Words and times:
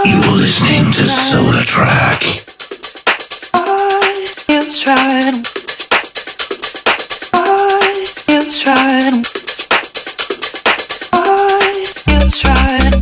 You 0.05 0.21
are 0.21 0.35
listening 0.37 0.85
to 0.93 1.03
SolarTrak. 1.05 2.43
You 4.49 4.63
tried. 4.71 5.35
You 8.27 8.43
tried. 8.51 9.13
You 12.07 12.21
tried. 12.29 12.29
You 12.29 12.29
tried. 12.29 12.93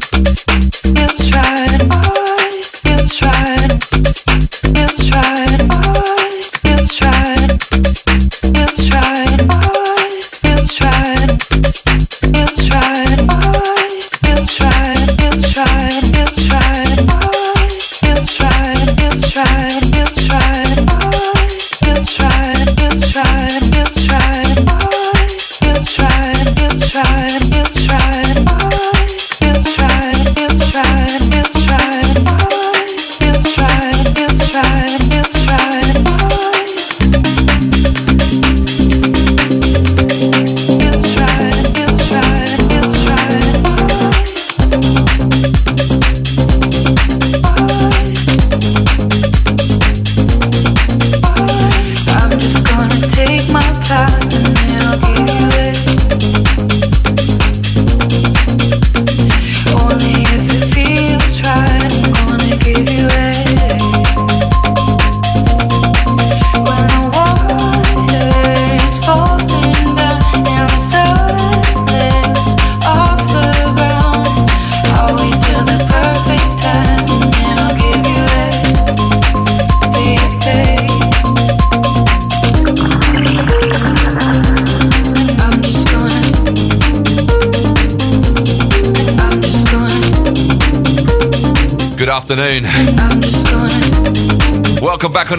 try. 4.97 5.42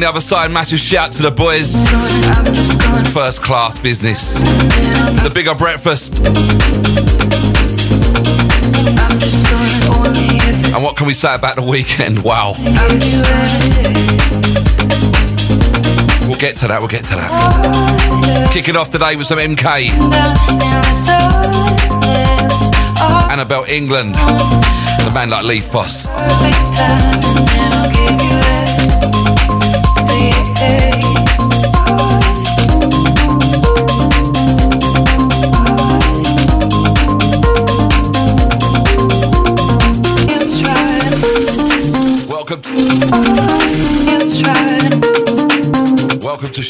The 0.05 0.11
other 0.11 0.21
side. 0.21 0.51
Massive 0.51 0.81
shout 0.81 1.13
to 1.13 1.23
the 1.23 1.31
boys. 1.31 1.89
First 3.15 3.43
class 3.43 3.79
business. 3.79 4.35
The 4.35 5.31
bigger 5.33 5.55
breakfast. 5.55 6.19
And 10.75 10.85
what 10.85 10.99
can 10.99 11.07
we 11.07 11.15
say 11.15 11.35
about 11.35 11.57
the 11.57 11.63
weekend? 11.63 12.23
Wow. 12.23 12.53
We'll 16.29 16.39
get 16.39 16.57
to 16.57 16.69
that. 16.69 16.81
We'll 16.81 16.89
get 16.89 17.05
to 17.05 17.15
that. 17.15 18.51
Kicking 18.53 18.77
off 18.77 18.91
today 18.91 19.17
with 19.17 19.27
some 19.27 19.39
MK. 19.39 19.89
Anabel 23.33 23.65
Englund. 23.65 24.13
The 25.03 25.11
man 25.15 25.31
like 25.31 25.45
Lee 25.47 25.61
Foss. 25.63 26.09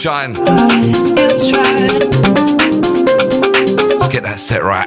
Shine. 0.04 0.34
Let's 0.34 0.48
get 4.08 4.22
that 4.24 4.36
set 4.36 4.62
right. 4.62 4.86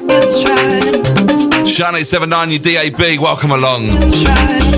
Shine 1.68 1.96
879, 1.96 2.52
your 2.52 2.60
DAB. 2.60 3.20
Welcome 3.20 3.50
along. 3.50 3.88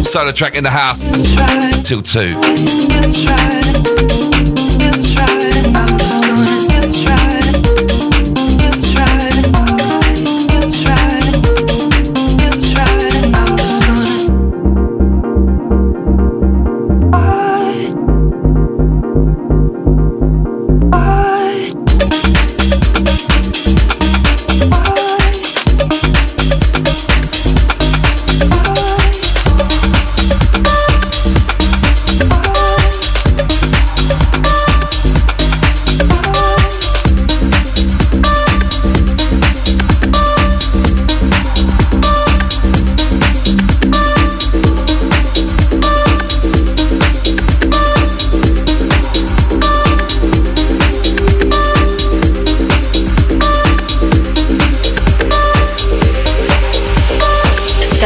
SolarTrak 0.06 0.56
in 0.56 0.64
the 0.64 0.70
house. 0.70 1.24
Till 1.84 2.02
2 2.02 3.69
thank 3.84 4.34
you. 4.34 4.39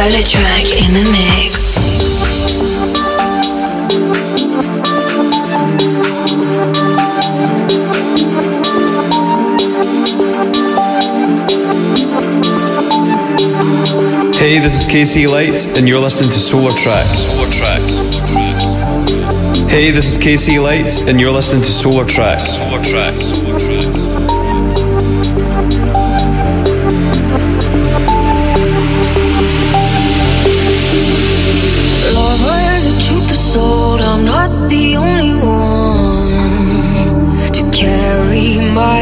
Track 0.04 0.66
in 0.76 0.92
the 0.92 1.02
mix. 1.12 1.76
Hey, 14.38 14.58
this 14.58 14.74
is 14.74 14.86
KC 14.86 15.26
Lights, 15.26 15.78
and 15.78 15.88
you're 15.88 15.98
listening 15.98 16.28
to 16.28 16.36
SolarTraks. 16.36 17.24
Solar. 17.24 17.46
Hey, 19.70 19.90
this 19.90 20.04
is 20.12 20.18
KC 20.18 20.62
Lights, 20.62 21.00
and 21.08 21.18
you're 21.18 21.32
listening 21.32 21.62
to 21.62 21.68
SolarTraks. 21.68 22.40
Solar. 22.40 22.78
SolarTraks. 22.80 23.73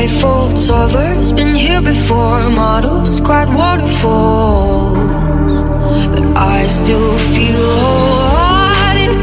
Blindfolds, 0.03 0.69
others 0.69 1.33
been 1.33 1.55
here 1.55 1.81
before. 1.81 2.51
Models, 2.51 3.21
cried 3.21 3.49
waterfalls. 3.49 4.99
But 6.09 6.37
I 6.37 6.67
still 6.67 7.17
feel 7.19 7.63
whole 7.79 8.19
heart 8.27 8.99
is 8.99 9.23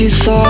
you 0.00 0.10
thought 0.10 0.45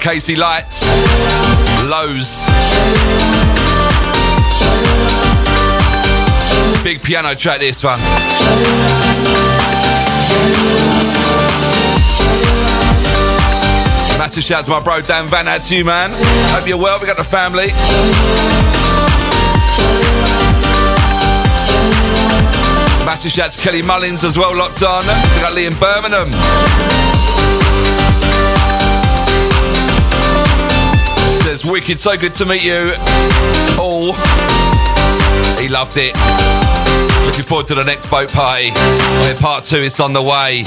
KC 0.00 0.38
Lights. 0.38 0.80
Lowes. 1.84 2.46
Big 6.82 7.02
piano 7.02 7.34
track, 7.34 7.60
this 7.60 7.84
one. 7.84 7.98
Massive 14.16 14.42
shout 14.42 14.64
to 14.64 14.70
my 14.70 14.80
bro 14.80 15.02
Dan 15.02 15.26
Van 15.28 15.46
out 15.46 15.62
to 15.62 15.76
you, 15.76 15.84
man. 15.84 16.10
Hope 16.52 16.66
you're 16.66 16.78
well. 16.78 16.98
We 16.98 17.06
got 17.06 17.18
the 17.18 17.24
family. 17.24 17.68
Massive 23.04 23.32
shout 23.32 23.50
to 23.50 23.60
Kelly 23.60 23.82
Mullins 23.82 24.24
as 24.24 24.38
well, 24.38 24.56
locked 24.56 24.82
on. 24.82 25.04
We 25.04 25.40
got 25.42 25.54
Lee 25.54 25.66
in 25.66 25.74
Birmingham. 25.74 26.30
Wicked, 31.70 31.98
so 32.00 32.16
good 32.16 32.34
to 32.34 32.44
meet 32.44 32.64
you 32.64 32.92
all. 33.78 34.12
He 35.60 35.68
loved 35.68 35.96
it. 35.96 36.14
Looking 37.26 37.44
forward 37.44 37.66
to 37.68 37.74
the 37.74 37.84
next 37.84 38.10
boat 38.10 38.32
party. 38.32 38.70
Where 38.70 39.34
part 39.36 39.64
two 39.64 39.76
is 39.76 40.00
on 40.00 40.12
the 40.12 40.22
way. 40.22 40.64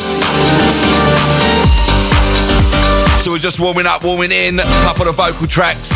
So 3.22 3.32
we're 3.32 3.40
just 3.40 3.60
warming 3.60 3.86
up, 3.86 4.04
warming 4.04 4.32
in. 4.32 4.60
A 4.60 4.64
couple 4.84 5.08
of 5.08 5.16
vocal 5.16 5.48
tracks. 5.48 5.92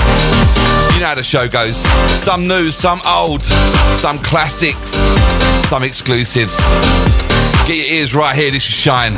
You 0.94 1.02
know 1.02 1.08
how 1.08 1.16
the 1.16 1.24
show 1.24 1.48
goes. 1.48 1.78
Some 1.78 2.48
new, 2.48 2.72
some 2.72 3.00
old, 3.08 3.44
some 3.44 4.20
classics, 4.20 4.92
some 5.68 5.84
exclusives. 5.84 6.58
Get 7.66 7.78
your 7.78 8.00
ears 8.00 8.14
right 8.14 8.36
here. 8.36 8.52
This 8.52 8.66
is 8.68 8.74
Shine. 8.74 9.14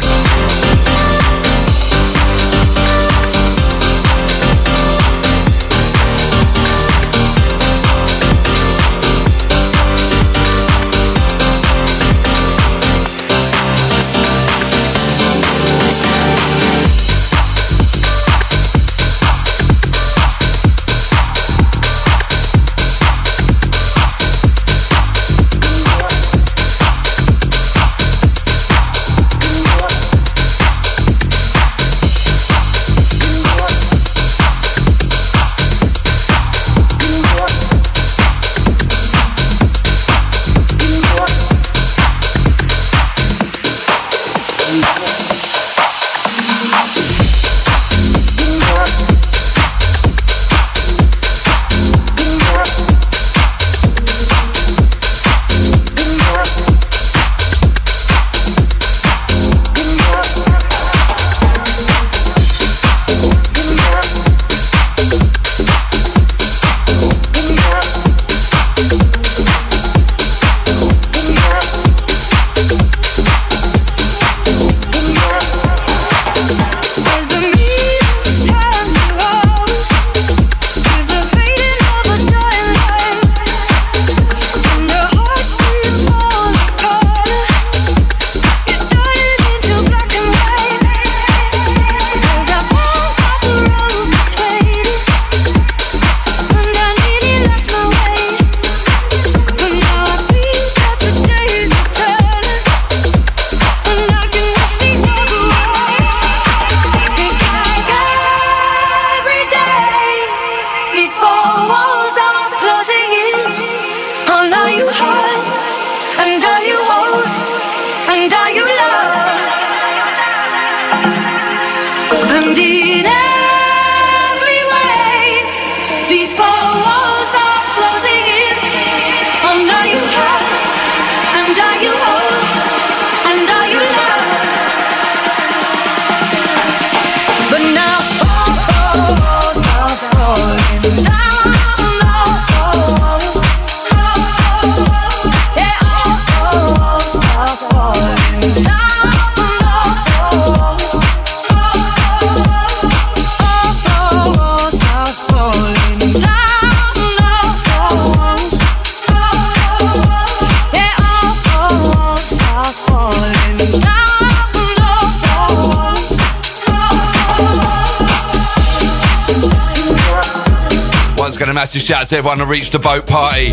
Massive 171.69 171.83
shout 171.83 172.01
out 172.01 172.07
to 172.07 172.17
everyone 172.17 172.39
who 172.39 172.45
reached 172.45 172.71
the 172.71 172.79
boat 172.79 173.05
party. 173.05 173.49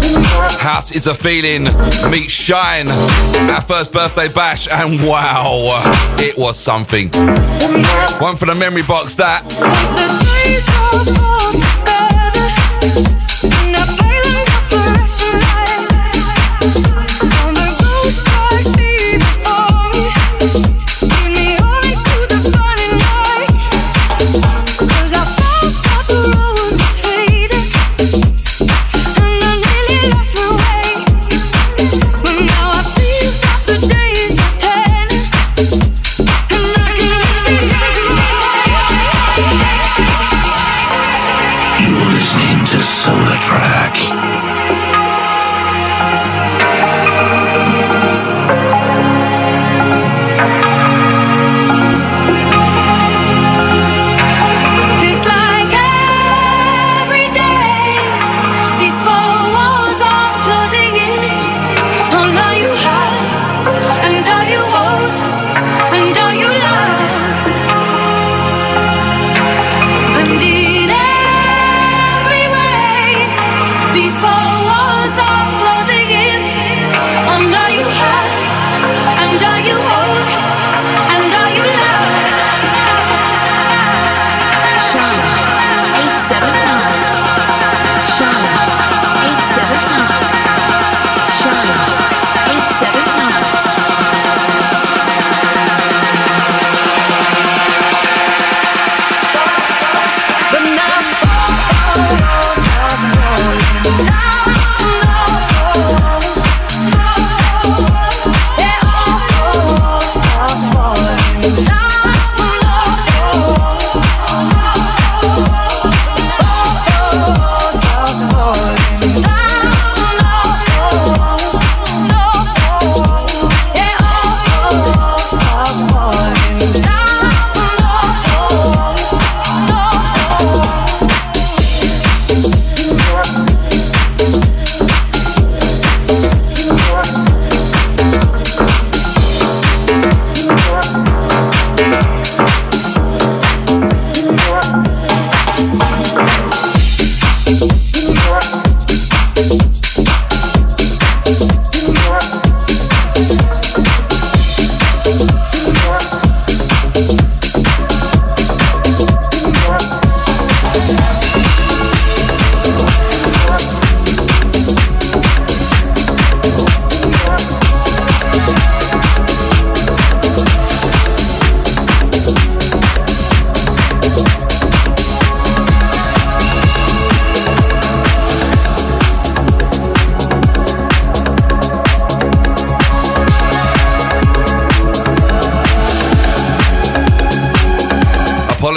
House 0.58 0.90
is 0.90 1.06
a 1.06 1.14
feeling. 1.14 1.64
Meet 2.10 2.30
Shine. 2.30 2.88
Our 3.52 3.60
first 3.60 3.92
birthday 3.92 4.32
bash, 4.32 4.68
and 4.72 4.98
wow, 5.02 5.68
it 6.18 6.38
was 6.38 6.58
something. 6.58 7.10
One 8.18 8.36
for 8.36 8.46
the 8.46 8.56
memory 8.58 8.84
box. 8.84 9.16
That. 9.16 9.44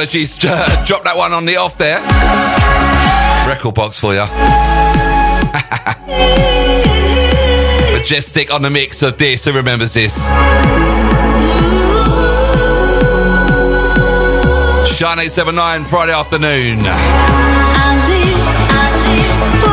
Apologies, 0.09 0.43
uh, 0.43 0.83
drop 0.87 1.03
that 1.03 1.15
one 1.15 1.33
on 1.33 1.45
the 1.45 1.57
off 1.57 1.77
there. 1.77 1.99
Record 3.47 3.75
box 3.75 3.99
for 3.99 4.15
you. 4.15 4.21
Majestic 7.95 8.51
on 8.51 8.63
the 8.63 8.71
mix 8.71 9.03
of 9.03 9.19
this. 9.19 9.45
Who 9.45 9.53
remembers 9.53 9.93
this? 9.93 10.15
Shine 14.97 15.19
879, 15.19 15.83
Friday 15.83 16.13
afternoon. 16.13 16.79
I 16.81 18.05
live, 18.09 18.47
I 18.71 19.61
live 19.61 19.68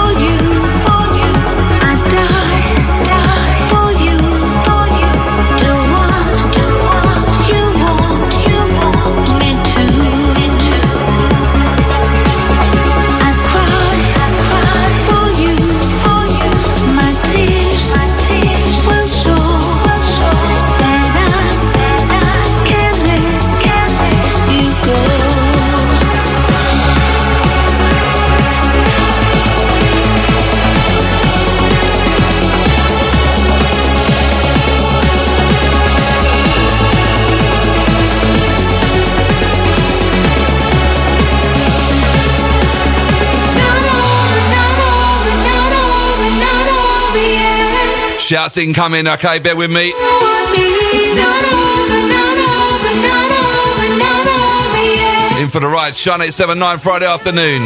Shouts 48.26 48.56
incoming, 48.58 49.06
okay, 49.06 49.38
bear 49.38 49.54
with 49.54 49.70
me. 49.70 49.90
In 55.40 55.48
for 55.48 55.60
the 55.60 55.68
ride, 55.68 55.94
Shine 55.94 56.22
879, 56.22 56.78
Friday 56.80 57.06
afternoon. 57.06 57.62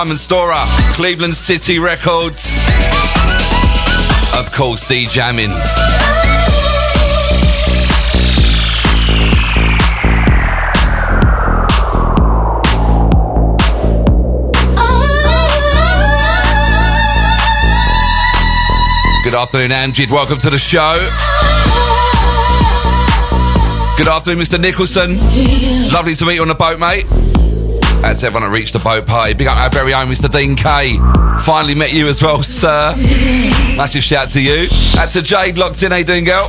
Simon 0.00 0.16
Storer, 0.16 0.54
Cleveland 0.94 1.34
City 1.34 1.78
Records. 1.78 2.66
Of 4.34 4.50
course, 4.50 4.88
D 4.88 5.04
Jamming. 5.04 5.50
Good 19.22 19.34
afternoon, 19.34 19.70
Anjid. 19.70 20.10
Welcome 20.10 20.38
to 20.38 20.48
the 20.48 20.56
show. 20.56 20.96
Good 23.98 24.08
afternoon, 24.08 24.42
Mr. 24.42 24.58
Nicholson. 24.58 25.18
Lovely 25.92 26.14
to 26.14 26.24
meet 26.24 26.36
you 26.36 26.40
on 26.42 26.48
the 26.48 26.54
boat, 26.54 26.78
mate. 26.78 27.04
That's 28.02 28.22
everyone 28.22 28.48
that 28.48 28.54
reached 28.54 28.72
the 28.72 28.78
boat 28.78 29.06
party. 29.06 29.34
Big 29.34 29.46
up 29.46 29.56
our 29.58 29.70
very 29.70 29.94
own 29.94 30.08
Mr. 30.08 30.30
Dean 30.30 30.56
K. 30.56 30.96
Finally 31.44 31.74
met 31.74 31.92
you 31.92 32.08
as 32.08 32.22
well, 32.22 32.42
sir. 32.42 32.94
Massive 33.76 34.02
shout 34.02 34.30
to 34.30 34.40
you. 34.40 34.68
That's 34.94 35.16
a 35.16 35.22
Jade 35.22 35.58
locked 35.58 35.82
in. 35.82 35.92
You 35.92 36.04
doing, 36.04 36.24
girl? 36.24 36.48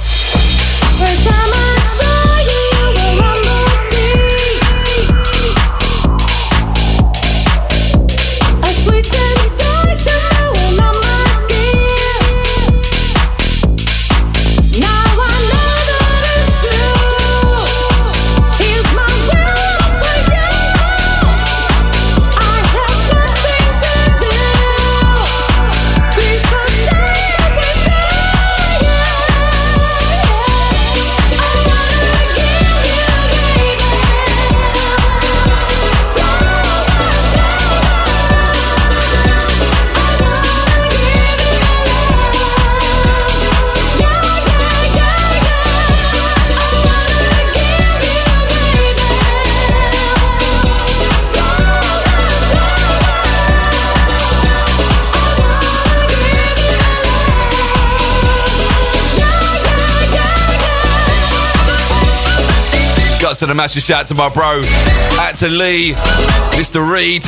To 63.41 63.47
the 63.47 63.55
massive 63.55 63.81
shout 63.81 64.01
out 64.01 64.05
to 64.05 64.13
my 64.13 64.29
bro. 64.29 64.61
Out 65.17 65.33
to 65.37 65.49
Lee, 65.49 65.93
Mr. 66.61 66.77
Reed, 66.77 67.23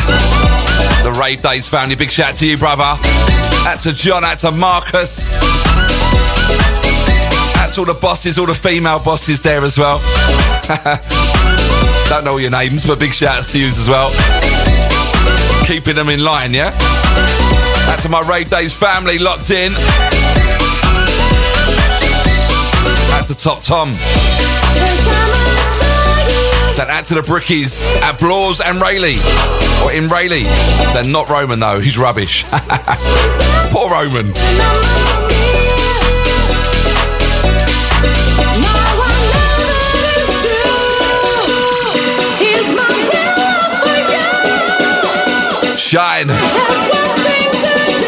the 1.01 1.11
Rave 1.19 1.41
Days 1.41 1.67
family. 1.67 1.95
Big 1.95 2.11
shout 2.11 2.29
out 2.29 2.35
to 2.35 2.45
you, 2.45 2.55
brother. 2.55 3.01
Out 3.65 3.79
to 3.79 3.93
John, 3.93 4.23
out 4.23 4.37
to 4.45 4.51
Marcus. 4.51 5.41
Out 7.57 7.73
to 7.73 7.79
all 7.79 7.87
the 7.87 7.97
bosses, 7.99 8.37
all 8.37 8.45
the 8.45 8.53
female 8.53 8.99
bosses 8.99 9.41
there 9.41 9.63
as 9.63 9.79
well. 9.79 9.97
Don't 12.09 12.25
know 12.25 12.37
your 12.37 12.51
names, 12.51 12.85
but 12.85 12.99
big 12.99 13.11
shout 13.11 13.37
shouts 13.37 13.53
to 13.53 13.59
you 13.59 13.69
as 13.69 13.89
well. 13.89 14.11
Keeping 15.65 15.95
them 15.95 16.09
in 16.09 16.23
line, 16.23 16.53
yeah? 16.53 16.77
Out 17.89 18.03
to 18.03 18.09
my 18.09 18.21
Rave 18.29 18.51
Days 18.51 18.71
family 18.71 19.17
locked 19.17 19.49
in. 19.49 19.71
Out 23.17 23.25
to 23.25 23.35
Top 23.35 23.63
Tom. 23.63 23.95
Then 26.75 26.89
out 26.89 27.05
to 27.05 27.15
the 27.15 27.21
Brickies 27.21 27.87
at 28.01 28.19
Blaws 28.19 28.59
and 28.59 28.81
Rayleigh. 28.81 29.19
Or 29.85 29.91
in 29.91 30.07
Rayleigh. 30.07 30.43
They're 30.93 31.11
not 31.11 31.29
Roman 31.29 31.59
though, 31.59 31.79
he's 31.79 31.97
rubbish. 31.97 32.43
Poor 33.71 33.89
Roman. 33.91 34.33
Shine. 45.77 46.27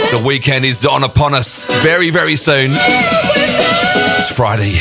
The 0.10 0.23
weekend 0.25 0.65
is 0.65 0.84
on 0.88 1.04
upon 1.04 1.36
us 1.36 1.65
very, 1.84 2.10
very 2.10 2.36
soon. 2.36 2.71
It's 2.71 4.32
Friday. 4.32 4.80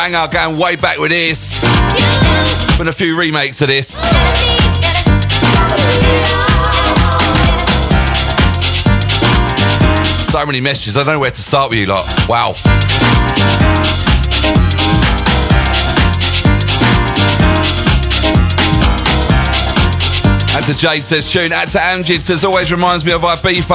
Banger 0.00 0.26
going 0.32 0.58
way 0.58 0.76
back 0.76 0.98
with 0.98 1.10
this. 1.10 1.60
Been 2.78 2.88
a 2.88 2.92
few 2.92 3.18
remakes 3.18 3.60
of 3.60 3.68
this. 3.68 4.00
So 10.30 10.46
many 10.46 10.62
messages. 10.62 10.96
I 10.96 11.04
don't 11.04 11.14
know 11.14 11.20
where 11.20 11.30
to 11.30 11.42
start 11.42 11.68
with 11.68 11.80
you 11.80 11.86
lot. 11.86 12.06
Wow. 12.30 12.54
And 20.56 20.64
to 20.64 20.74
Jade 20.78 21.04
says 21.04 21.30
tune. 21.30 21.52
Out 21.52 21.68
to 21.68 21.78
Amjid 21.78 22.22
says 22.22 22.42
always 22.42 22.72
reminds 22.72 23.04
me 23.04 23.12
of 23.12 23.20
Ibiza. 23.20 23.68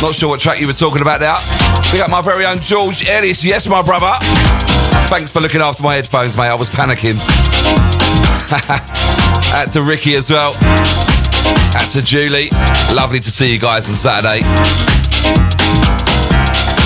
Not 0.00 0.14
sure 0.14 0.30
what 0.30 0.40
track 0.40 0.60
you 0.60 0.66
were 0.66 0.72
talking 0.72 1.02
about 1.02 1.20
there. 1.20 1.83
We 1.94 2.00
got 2.00 2.10
my 2.10 2.22
very 2.22 2.44
own 2.44 2.58
George 2.58 3.08
Ellis. 3.08 3.44
Yes, 3.44 3.68
my 3.68 3.80
brother. 3.80 4.10
Thanks 5.06 5.30
for 5.30 5.38
looking 5.38 5.60
after 5.60 5.80
my 5.84 5.94
headphones, 5.94 6.36
mate. 6.36 6.48
I 6.48 6.54
was 6.56 6.68
panicking. 6.68 7.14
Out 9.54 9.70
to 9.70 9.80
Ricky 9.80 10.16
as 10.16 10.28
well. 10.28 10.54
Out 11.76 11.92
to 11.92 12.02
Julie. 12.02 12.48
Lovely 12.92 13.20
to 13.20 13.30
see 13.30 13.52
you 13.52 13.60
guys 13.60 13.88
on 13.88 13.94
Saturday. 13.94 14.42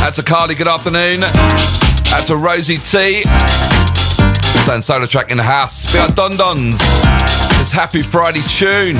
Out 0.04 0.12
to 0.12 0.22
Carly, 0.22 0.54
good 0.54 0.68
afternoon. 0.68 1.22
Out 1.24 2.26
to 2.26 2.36
Rosie 2.36 2.76
T. 2.76 3.22
Saying 4.66 4.82
solo 4.82 5.06
track 5.06 5.30
in 5.30 5.38
the 5.38 5.42
house. 5.42 5.90
We 5.90 6.00
got 6.00 6.16
Don 6.16 6.36
Dons. 6.36 6.76
It's 7.58 7.72
Happy 7.72 8.02
Friday 8.02 8.42
tune. 8.42 8.98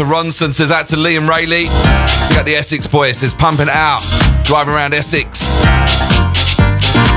To 0.00 0.06
Ronson 0.06 0.54
says 0.54 0.70
out 0.70 0.86
to 0.86 0.96
Liam 0.96 1.28
Rayleigh. 1.28 1.68
We 1.68 2.34
got 2.34 2.46
the 2.46 2.54
Essex 2.54 2.86
boys, 2.86 3.18
says 3.18 3.34
pumping 3.34 3.68
out, 3.68 4.00
driving 4.44 4.72
around 4.72 4.94
Essex. 4.94 5.40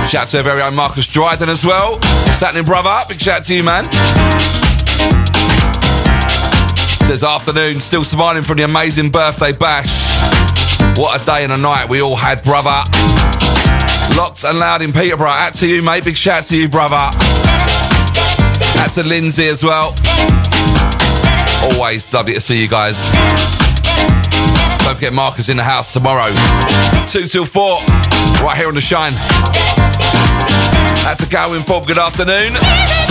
Shout 0.10 0.24
out 0.24 0.30
to 0.30 0.38
our 0.39 0.43
very 0.43 0.62
own 0.62 0.76
Marcus 0.76 1.08
Dryden 1.08 1.48
as 1.48 1.63
well. 1.63 1.91
What's 1.91 2.41
brother? 2.65 2.93
Big 3.08 3.22
shout 3.22 3.39
out 3.39 3.43
to 3.46 3.56
you, 3.56 3.63
man. 3.63 3.86
Says 7.08 7.24
afternoon, 7.24 7.80
still 7.80 8.04
smiling 8.04 8.43
from 8.43 8.58
the 8.58 8.63
amazing 8.63 9.12
birthday 9.12 9.54
bash. 9.54 10.19
What 10.98 11.22
a 11.22 11.26
day 11.26 11.46
and 11.46 11.54
a 11.54 11.58
night 11.58 11.88
we 11.88 12.02
all 12.02 12.17
had, 12.17 12.43
brother. 12.43 12.84
Locked 14.17 14.43
and 14.43 14.60
loud 14.60 14.82
in 14.82 14.91
Peterborough. 14.91 15.30
Out 15.30 15.54
to 15.56 15.67
you, 15.67 15.82
mate. 15.82 16.04
Big 16.04 16.17
shout 16.17 16.41
out 16.41 16.46
to 16.48 16.58
you, 16.58 16.67
brother. 16.67 16.96
Out 18.80 18.91
to 18.96 19.04
Lindsay 19.04 19.48
as 19.48 19.63
well. 19.63 19.96
Always 21.63 22.12
lovely 22.13 22.34
to 22.34 22.41
see 22.41 22.62
you 22.62 22.67
guys. 22.67 23.12
Don't 24.84 24.95
forget 24.95 25.13
Marcus 25.13 25.49
in 25.49 25.58
the 25.58 25.63
house 25.63 25.93
tomorrow. 25.93 26.34
2 27.08 27.26
till 27.28 27.45
4. 27.45 27.80
Right 28.43 28.58
here 28.58 28.67
on 28.67 28.76
the 28.76 28.82
Shine. 28.82 29.13
That's 31.04 31.23
a 31.23 31.28
Gowan 31.30 31.63
Bob. 31.63 31.88
Good 31.88 31.97
afternoon. 31.97 33.03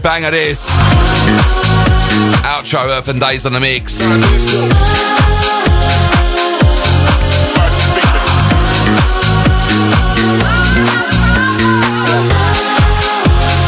Absolute 0.00 0.22
banger 0.22 0.30
this. 0.30 0.68
Outro 2.42 2.86
Earth 2.86 3.08
n 3.08 3.18
Days 3.18 3.44
on 3.44 3.52
the 3.52 3.60
mix. 3.60 4.00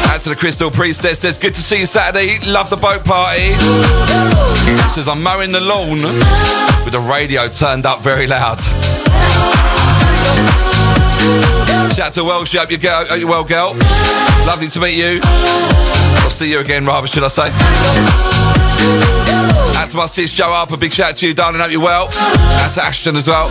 Out 0.09 0.21
to 0.23 0.29
the 0.31 0.37
Crystal 0.37 0.71
Priestess 0.71 1.19
says, 1.21 1.37
Good 1.39 1.55
to 1.55 1.61
see 1.61 1.81
you 1.81 1.87
Saturday. 1.87 2.39
Love 2.47 2.71
the 2.71 2.77
boat 2.77 3.05
party. 3.05 3.53
Says, 4.95 5.09
I'm 5.09 5.23
mowing 5.23 5.53
the 5.53 5.61
lawn 5.61 6.01
with 6.85 6.93
the 6.93 7.09
radio 7.11 7.49
turned 7.49 7.87
up 7.87 8.01
very 8.01 8.27
loud. 8.27 8.61
Shout 11.95 12.07
out 12.07 12.13
to 12.15 12.25
Welsh, 12.25 12.55
hope 12.57 12.71
go- 12.81 13.05
hope 13.09 13.21
you're 13.21 13.29
well, 13.29 13.45
girl. 13.45 13.75
Lovely 14.47 14.69
to 14.69 14.81
meet 14.81 14.97
you. 14.97 15.92
See 16.33 16.51
you 16.51 16.61
again, 16.61 16.87
rather, 16.87 17.07
should 17.07 17.25
I 17.25 17.29
say. 17.29 17.51
Out 19.79 19.91
to 19.91 19.97
my 19.99 20.07
sis 20.07 20.33
Joe 20.33 20.47
Harper, 20.47 20.79
big 20.79 20.91
shout 20.91 21.11
out 21.11 21.17
to 21.17 21.29
you, 21.29 21.35
darling. 21.35 21.61
Hope 21.61 21.71
you're 21.71 21.83
well. 21.83 22.07
Out 22.07 22.73
to 22.73 22.83
Ashton 22.83 23.17
as 23.17 23.29
well. 23.29 23.51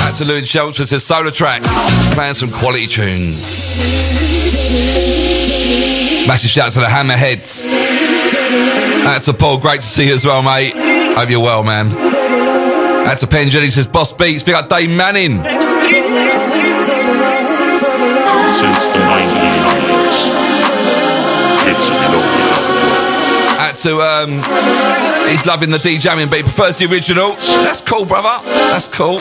Out 0.00 0.14
to 0.16 0.24
Lewin 0.24 0.44
with 0.44 0.78
his 0.78 1.04
SolarTrak, 1.04 1.60
playing 2.14 2.34
some 2.34 2.50
quality 2.50 2.86
tunes. 2.86 3.76
Massive 6.26 6.50
shout 6.50 6.68
out 6.68 6.72
to 6.72 6.80
the 6.80 6.86
Hammerheads. 6.86 7.70
Out 9.04 9.22
to 9.24 9.34
Paul, 9.34 9.58
great 9.58 9.82
to 9.82 9.86
see 9.86 10.08
you 10.08 10.14
as 10.14 10.24
well, 10.24 10.42
mate. 10.42 10.72
Hope 10.74 11.28
you're 11.28 11.40
well, 11.40 11.62
man. 11.62 11.88
Out 13.06 13.18
to 13.18 13.26
Penn 13.26 13.50
Jenny 13.50 13.68
says, 13.68 13.86
Boss 13.86 14.12
Beats, 14.12 14.42
big 14.42 14.54
up 14.54 14.70
Dave 14.70 14.88
Manning. 14.88 15.44
since 18.60 18.88
the 18.88 19.00
1990s. 19.00 19.39
To 23.82 24.00
um, 24.00 24.30
he's 25.30 25.46
loving 25.46 25.70
the 25.70 25.78
DJing, 25.78 26.28
but 26.28 26.38
he 26.38 26.42
prefers 26.42 26.78
the 26.78 26.86
original. 26.86 27.32
That's 27.64 27.80
cool, 27.80 28.04
brother. 28.04 28.44
That's 28.44 28.88
cool. 28.88 29.18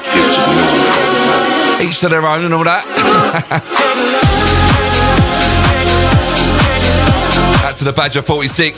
Each 1.81 1.99
to 1.99 2.09
their 2.09 2.25
own 2.25 2.43
and 2.43 2.53
all 2.53 2.65
that. 2.65 2.83
Out 7.63 7.75
to 7.77 7.85
the 7.85 7.93
Badger 7.93 8.21
46. 8.21 8.77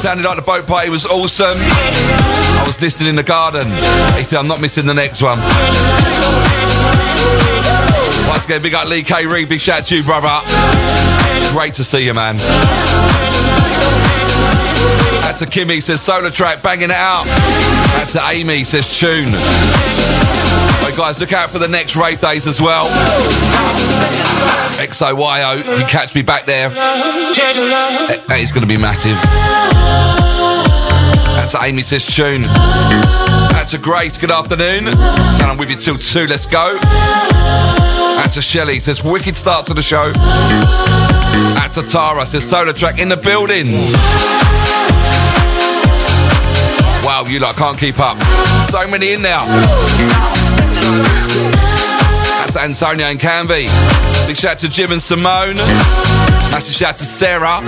Sounded 0.00 0.24
like 0.24 0.36
the 0.36 0.42
boat 0.42 0.66
party 0.66 0.88
was 0.88 1.04
awesome. 1.04 1.46
I 1.46 2.64
was 2.66 2.80
listening 2.80 3.10
in 3.10 3.16
the 3.16 3.22
garden. 3.22 3.66
He 4.16 4.24
said, 4.24 4.38
I'm 4.38 4.48
not 4.48 4.60
missing 4.60 4.86
the 4.86 4.94
next 4.94 5.20
one. 5.20 5.38
Once 8.28 8.44
again, 8.44 8.62
big 8.62 8.74
up 8.74 8.88
Lee 8.88 9.02
K. 9.02 9.26
Reed. 9.26 9.48
Big 9.48 9.60
shout 9.60 9.84
to 9.84 9.96
you, 9.96 10.02
brother. 10.02 10.28
Great 11.52 11.74
to 11.74 11.84
see 11.84 12.04
you, 12.04 12.14
man. 12.14 12.36
That's 15.22 15.42
a 15.42 15.46
Kimmy 15.46 15.82
says 15.82 16.00
SolarTrak, 16.00 16.62
banging 16.62 16.90
it 16.90 16.96
out. 16.96 17.24
That's 17.98 18.16
a 18.16 18.22
Amy 18.30 18.64
says 18.64 18.98
tune. 18.98 19.32
Right, 20.82 20.94
guys, 20.96 21.18
look 21.20 21.32
out 21.32 21.50
for 21.50 21.58
the 21.58 21.68
next 21.68 21.96
rave 21.96 22.20
days 22.20 22.46
as 22.46 22.60
well. 22.60 22.86
XOYO, 24.78 25.78
you 25.78 25.86
catch 25.86 26.14
me 26.14 26.22
back 26.22 26.46
there. 26.46 26.70
That 26.70 28.38
is 28.38 28.52
going 28.52 28.62
to 28.62 28.68
be 28.68 28.76
massive. 28.76 29.16
That's 31.34 31.54
Amy 31.54 31.82
says 31.82 32.06
tune. 32.06 32.42
That's 32.42 33.74
a 33.74 33.78
Grace, 33.78 34.18
good 34.18 34.30
afternoon. 34.30 34.92
So 34.92 35.44
I'm 35.44 35.56
with 35.58 35.70
you 35.70 35.76
till 35.76 35.98
two, 35.98 36.26
let's 36.26 36.46
go. 36.46 36.78
That's 38.16 38.36
a 38.36 38.42
Shelley 38.42 38.80
says 38.80 39.02
wicked 39.04 39.36
start 39.36 39.66
to 39.66 39.74
the 39.74 39.82
show. 39.82 40.12
That's 41.54 41.76
a 41.76 41.82
Tara 41.82 42.26
says 42.26 42.50
SolarTrak 42.50 42.98
in 42.98 43.08
the 43.08 43.16
building. 43.16 43.66
Wow, 47.04 47.24
you 47.28 47.38
lot 47.38 47.54
can't 47.56 47.78
keep 47.78 48.00
up. 48.00 48.20
So 48.68 48.86
many 48.88 49.12
in 49.12 49.22
now. 49.22 49.44
That's 52.40 52.56
Antonio 52.56 53.06
and 53.06 53.20
Canby. 53.20 53.66
Big 54.26 54.36
shout 54.36 54.58
to 54.58 54.68
Jim 54.68 54.92
and 54.92 55.00
Simone. 55.00 55.56
Massive 56.50 56.74
shout 56.74 56.96
to 56.96 57.04
Sarah. 57.04 57.60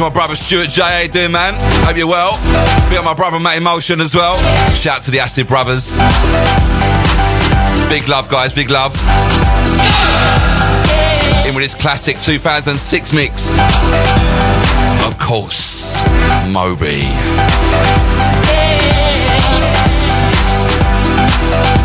To 0.00 0.04
my 0.06 0.12
brother 0.12 0.34
Stuart 0.34 0.70
J. 0.70 0.82
How 0.82 0.98
you 1.00 1.08
doing, 1.08 1.32
man? 1.32 1.54
Hope 1.84 1.96
you're 1.96 2.06
well. 2.06 2.32
Be 2.88 2.96
on 2.96 3.04
my 3.04 3.12
brother 3.12 3.38
Matt 3.38 3.58
Emotion 3.58 4.00
as 4.00 4.14
well. 4.14 4.38
Shout 4.70 4.96
out 4.96 5.02
to 5.02 5.10
the 5.10 5.20
Acid 5.20 5.46
Brothers. 5.46 5.98
Big 7.90 8.08
love, 8.08 8.30
guys. 8.30 8.54
Big 8.54 8.70
love. 8.70 8.94
In 11.46 11.54
with 11.54 11.64
his 11.64 11.74
classic 11.74 12.18
2006 12.18 13.12
mix. 13.12 13.58
Of 15.06 15.18
course, 15.18 16.00
Moby. 16.48 17.04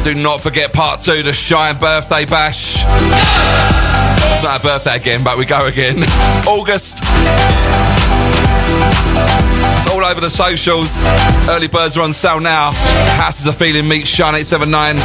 Do 0.05 0.13
not 0.21 0.39
forget 0.39 0.71
part 0.71 1.01
two, 1.01 1.21
the 1.21 1.33
Shine 1.33 1.77
Birthday 1.79 2.23
Bash. 2.25 2.77
It's 4.31 4.43
not 4.43 4.61
a 4.61 4.63
birthday 4.63 4.95
again, 4.95 5.23
but 5.23 5.37
we 5.37 5.45
go 5.45 5.67
again. 5.67 5.97
August. 6.47 7.03
It's 9.15 9.91
all 9.91 10.03
over 10.03 10.21
the 10.21 10.29
socials. 10.29 11.03
Early 11.49 11.67
birds 11.67 11.97
are 11.97 12.01
on 12.01 12.13
sale 12.13 12.39
now. 12.39 12.71
Houses 13.17 13.47
are 13.47 13.53
feeling 13.53 13.87
meet 13.87 14.07
Shine 14.07 14.35
879. 14.35 14.95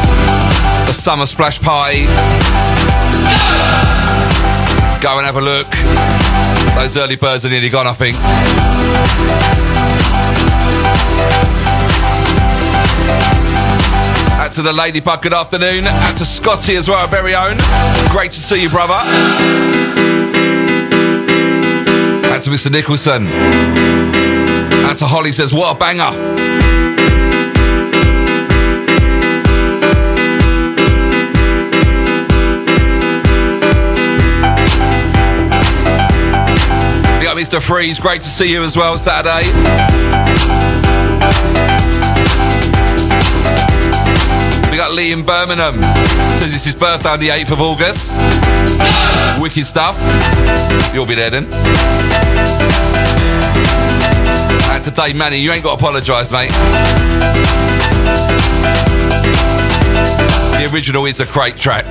The 0.87 0.93
summer 0.93 1.27
splash 1.27 1.61
party. 1.61 2.07
Go 5.01 5.17
and 5.17 5.27
have 5.27 5.37
a 5.37 5.41
look. 5.41 5.67
Those 6.75 6.97
early 6.97 7.17
birds 7.17 7.45
are 7.45 7.49
nearly 7.49 7.71
gone, 7.71 7.87
I 7.87 7.95
think. 7.95 8.17
Out 14.41 14.53
to 14.53 14.63
the 14.63 14.73
Ladybug, 14.73 15.23
good 15.23 15.35
afternoon. 15.35 15.87
Out 15.87 16.17
to 16.17 16.25
Scotty 16.25 16.77
as 16.77 16.89
well, 16.89 16.99
our 16.99 17.09
very 17.09 17.35
own. 17.35 17.57
Great 18.11 18.33
to 18.33 18.41
see 18.41 18.63
you, 18.63 18.69
brother. 18.69 20.20
To 22.41 22.49
Mr. 22.49 22.73
Nicholson. 22.73 23.25
That's 23.25 25.03
a 25.03 25.07
Holly 25.07 25.31
says, 25.31 25.53
what 25.53 25.77
a 25.77 25.79
banger. 25.79 26.31
Mr. 37.37 37.61
Freeze, 37.61 37.99
great 37.99 38.21
to 38.21 38.29
see 38.29 38.53
you 38.53 38.63
as 38.63 38.77
well 38.77 38.99
Saturday. 38.99 40.70
Got 44.81 44.93
Lee 44.93 45.13
in 45.13 45.23
Birmingham. 45.27 45.75
Says 46.41 46.55
it's 46.55 46.65
his 46.65 46.75
birthday 46.75 47.11
on 47.11 47.21
the 47.21 47.29
8th 47.29 47.53
of 47.53 47.61
August. 47.61 48.17
Wicked 49.39 49.67
stuff. 49.67 49.95
You'll 50.95 51.05
be 51.05 51.15
there 51.15 51.29
then. 51.29 51.45
And 54.73 54.83
today, 54.83 55.13
Manny, 55.13 55.37
you 55.37 55.53
ain't 55.53 55.65
got 55.65 55.79
to 55.79 55.85
apologise, 55.85 56.33
mate. 56.33 56.49
The 60.57 60.71
original 60.73 61.05
is 61.05 61.21
a 61.21 61.27
crate 61.27 61.59
track. 61.59 61.85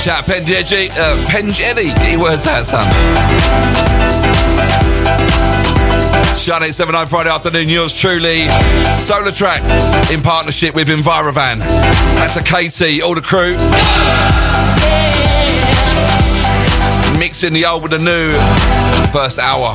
Shout 0.00 0.20
out 0.20 0.24
Penjelly, 0.24 0.88
uh, 0.92 1.14
Penjelly. 1.26 1.94
Get 1.96 2.12
your 2.12 2.22
words 2.22 2.46
out, 2.46 2.64
son. 2.64 4.25
Shine 6.36 6.62
879 6.62 7.06
Friday 7.08 7.30
afternoon, 7.30 7.68
yours 7.68 7.92
truly. 7.92 8.46
SolarTrak 8.96 10.12
in 10.14 10.22
partnership 10.22 10.74
with 10.74 10.88
Envirovan. 10.88 11.58
That's 11.58 12.36
a 12.36 12.42
KT, 12.42 13.02
all 13.02 13.14
the 13.14 13.20
crew. 13.20 13.56
Mixing 17.18 17.52
the 17.52 17.64
old 17.66 17.82
with 17.82 17.92
the 17.92 17.98
new. 17.98 18.32
First 19.12 19.38
hour. 19.38 19.74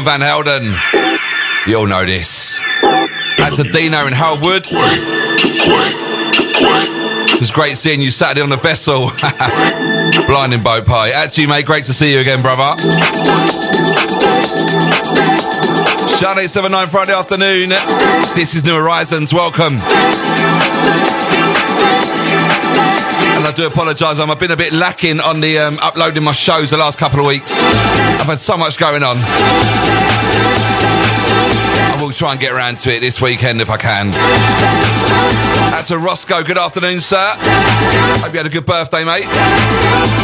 Van 0.00 0.20
Helden. 0.20 0.74
You 1.66 1.78
all 1.78 1.86
know 1.86 2.04
this. 2.04 2.58
That's 3.38 3.58
a 3.58 3.64
Dino 3.64 4.06
in 4.06 4.12
Harold 4.12 4.42
Wood. 4.42 4.66
Was 7.40 7.50
great 7.50 7.76
seeing 7.76 8.00
you 8.00 8.10
Saturday 8.10 8.40
on 8.40 8.48
the 8.48 8.56
vessel. 8.56 9.10
Blinding 10.26 10.62
boat 10.62 10.86
pie. 10.86 11.10
Actually, 11.10 11.46
mate, 11.46 11.66
great 11.66 11.84
to 11.84 11.92
see 11.92 12.12
you 12.12 12.20
again, 12.20 12.42
brother. 12.42 12.78
Shine 16.18 16.38
879 16.38 16.88
Friday 16.88 17.12
afternoon. 17.12 17.70
This 18.34 18.54
is 18.54 18.64
New 18.64 18.74
Horizons. 18.74 19.32
Welcome. 19.34 19.74
And 23.36 23.46
I 23.46 23.52
do 23.54 23.66
apologise, 23.66 24.18
I've 24.18 24.40
been 24.40 24.52
a 24.52 24.56
bit 24.56 24.72
lacking 24.72 25.20
on 25.20 25.40
the 25.40 25.58
um, 25.58 25.78
uploading 25.82 26.22
my 26.24 26.32
shows 26.32 26.70
the 26.70 26.78
last 26.78 26.98
couple 26.98 27.20
of 27.20 27.26
weeks. 27.26 27.52
I've 28.24 28.30
had 28.30 28.40
so 28.40 28.56
much 28.56 28.78
going 28.78 29.02
on. 29.02 29.18
I 31.92 31.98
will 32.00 32.10
try 32.10 32.32
and 32.32 32.40
get 32.40 32.52
around 32.54 32.78
to 32.78 32.90
it 32.90 33.00
this 33.00 33.20
weekend 33.20 33.60
if 33.60 33.68
I 33.68 33.76
can. 33.76 34.12
That's 35.70 35.90
a 35.90 35.98
Roscoe. 35.98 36.42
Good 36.42 36.56
afternoon, 36.56 37.00
sir. 37.00 37.32
Hope 37.36 38.32
you 38.32 38.38
had 38.38 38.46
a 38.46 38.48
good 38.48 38.64
birthday, 38.64 39.04
mate. 39.04 40.23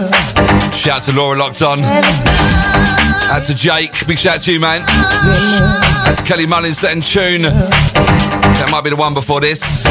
Shout 0.81 0.97
out 0.97 1.01
to 1.03 1.11
Laura 1.13 1.37
locked 1.37 1.61
on. 1.61 1.77
Out 1.83 3.43
to 3.43 3.53
Jake. 3.53 4.07
Big 4.07 4.17
shout 4.17 4.37
out 4.37 4.41
to 4.41 4.53
you, 4.53 4.59
man. 4.59 4.81
To 4.81 6.23
Kelly 6.25 6.47
Mullins 6.47 6.79
setting 6.79 7.03
tune. 7.03 7.43
That 7.43 8.67
might 8.71 8.83
be 8.83 8.89
the 8.89 8.95
one 8.95 9.13
before 9.13 9.39
this. 9.41 9.85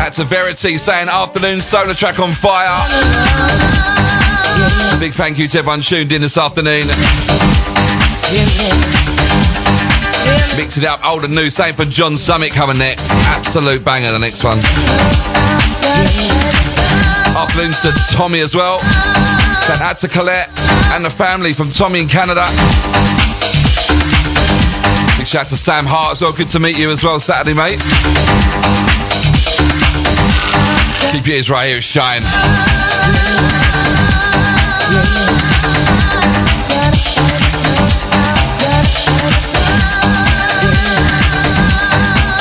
Out 0.00 0.14
to 0.14 0.24
Verity 0.24 0.78
saying 0.78 1.10
afternoon 1.10 1.58
SolarTrak 1.58 2.18
on 2.18 2.32
fire. 2.32 2.80
Big 4.98 5.12
thank 5.12 5.36
you 5.38 5.46
to 5.46 5.58
everyone 5.58 5.82
tuned 5.82 6.10
in 6.10 6.22
this 6.22 6.38
afternoon. 6.38 6.86
Mix 10.56 10.78
it 10.78 10.84
up, 10.84 11.04
old 11.06 11.24
and 11.24 11.34
new. 11.34 11.50
Same 11.50 11.74
for 11.74 11.84
John 11.84 12.16
Summit 12.16 12.50
coming 12.50 12.78
next. 12.78 13.10
Absolute 13.36 13.84
banger, 13.84 14.12
the 14.12 14.18
next 14.18 14.42
one. 14.44 14.58
Afternoons 17.36 17.82
to 17.82 17.92
Tommy 18.16 18.40
as 18.40 18.54
well. 18.54 18.80
Sent 19.60 19.80
out 19.82 19.98
to 19.98 20.08
Colette 20.08 20.48
and 20.94 21.04
the 21.04 21.10
family 21.10 21.52
from 21.52 21.70
Tommy 21.70 22.00
in 22.00 22.08
Canada. 22.08 22.46
Big 25.18 25.26
shout 25.26 25.44
out 25.44 25.48
to 25.48 25.56
Sam 25.56 25.84
Hart 25.86 26.12
as 26.12 26.22
well. 26.22 26.32
Good 26.32 26.48
to 26.48 26.58
meet 26.58 26.78
you 26.78 26.90
as 26.90 27.02
well, 27.02 27.20
Saturday, 27.20 27.54
mate. 27.54 27.80
Keep 31.12 31.26
your 31.26 31.36
ears 31.36 31.50
right 31.50 31.68
here, 31.68 31.80
shine. 31.80 32.22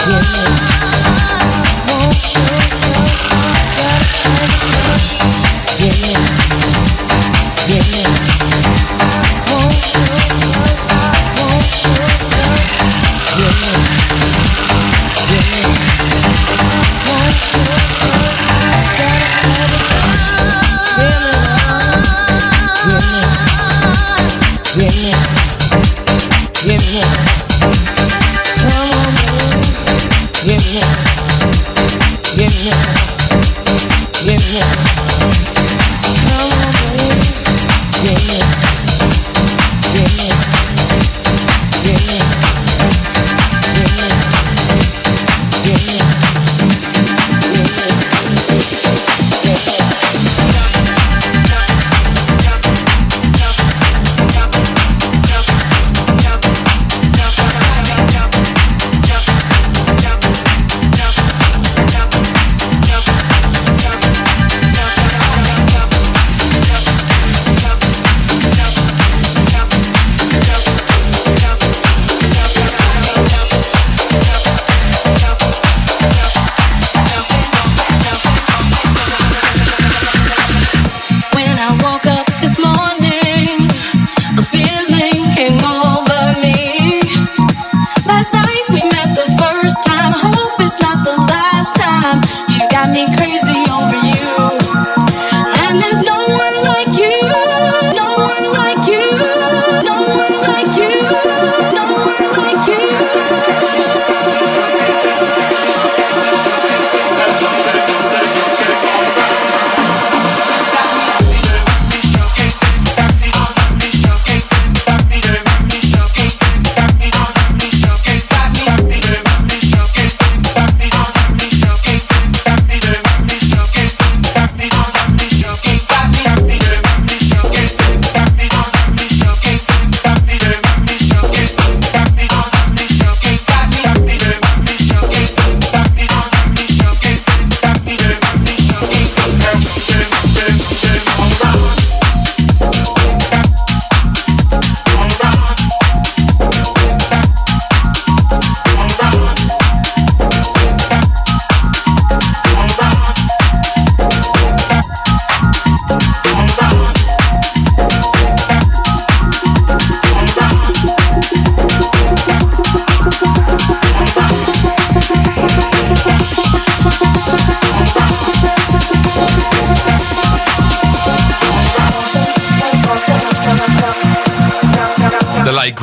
Yeah. 0.08 0.75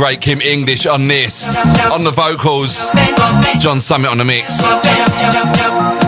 Great 0.03 0.21
Kim 0.21 0.41
English 0.41 0.85
on 0.85 1.07
this. 1.07 1.79
On 1.93 2.03
the 2.03 2.11
vocals, 2.11 2.91
John 3.61 3.81
Summit 3.81 4.11
on 4.11 4.19
the 4.19 4.25
mix. 4.25 4.59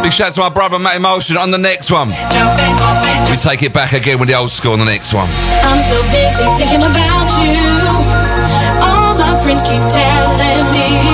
Big 0.02 0.12
shout 0.12 0.30
out 0.30 0.34
to 0.34 0.40
my 0.40 0.50
brother 0.50 0.80
Matt 0.80 0.96
Emotion 0.96 1.36
on 1.36 1.52
the 1.52 1.58
next 1.58 1.92
one. 1.92 2.08
We 3.30 3.36
take 3.38 3.62
it 3.62 3.72
back 3.72 3.92
again 3.92 4.18
with 4.18 4.26
the 4.26 4.34
old 4.34 4.50
school 4.50 4.72
on 4.72 4.80
the 4.80 4.84
next 4.84 5.14
one. 5.14 5.28
I'm 5.62 5.78
so 5.78 6.02
busy 6.10 6.42
thinking 6.58 6.82
about 6.82 7.30
you. 7.38 7.54
All 8.82 9.14
my 9.14 9.38
friends 9.38 9.62
keep 9.62 9.78
telling 9.86 10.66
me, 10.74 11.13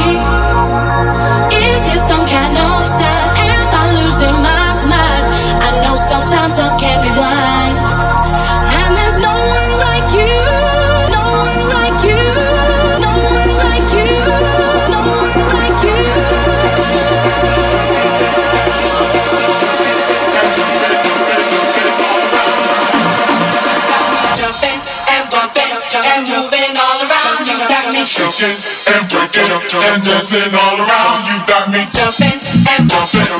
and 28.96 29.06
breaking 29.08 29.46
and 29.46 30.02
dancing 30.02 30.54
all 30.54 30.76
around. 30.78 31.18
You 31.28 31.38
got 31.46 31.70
me 31.70 31.82
jumping 31.94 32.38
and 32.74 32.88
bumping, 32.90 33.30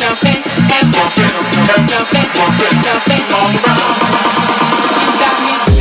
jumping 0.00 0.40
and 0.70 0.86
bumping, 0.92 1.34
jumping, 1.68 2.28
jumping, 2.34 2.76
jumping 2.80 3.26
all 3.36 3.52
around. 3.52 3.96
You 5.00 5.08
got 5.20 5.36
me 5.44 5.73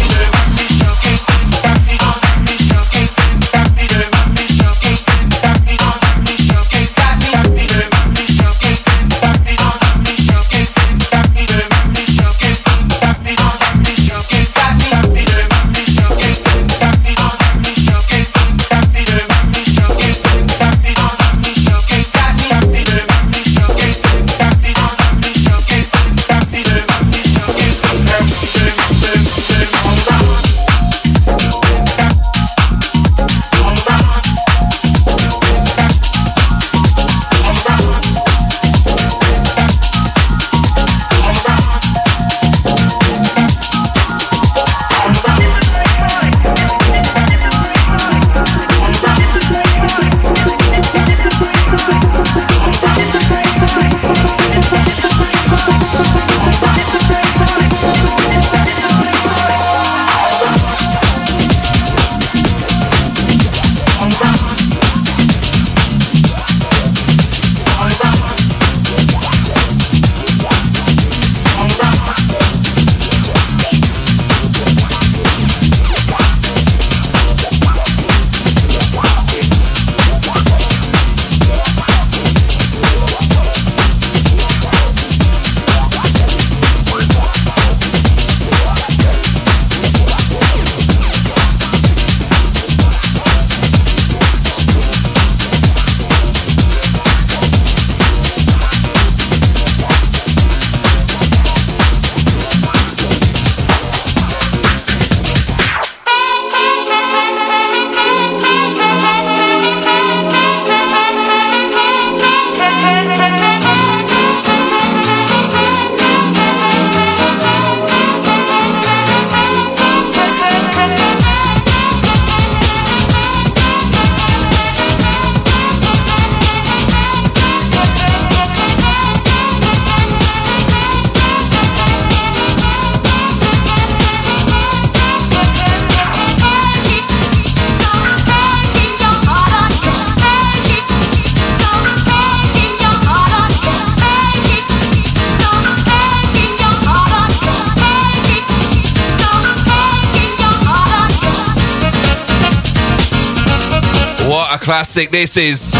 classic 154.74 155.12
this 155.12 155.38
is. 155.38 155.76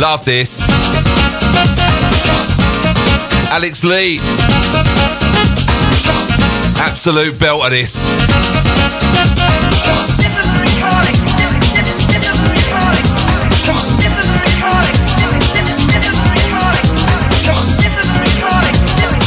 Love 0.00 0.24
this. 0.24 0.66
Alex 3.50 3.84
Lee. 3.84 4.20
Absolute 6.80 7.38
belt 7.38 7.66
of 7.66 7.70
this. 7.72 7.94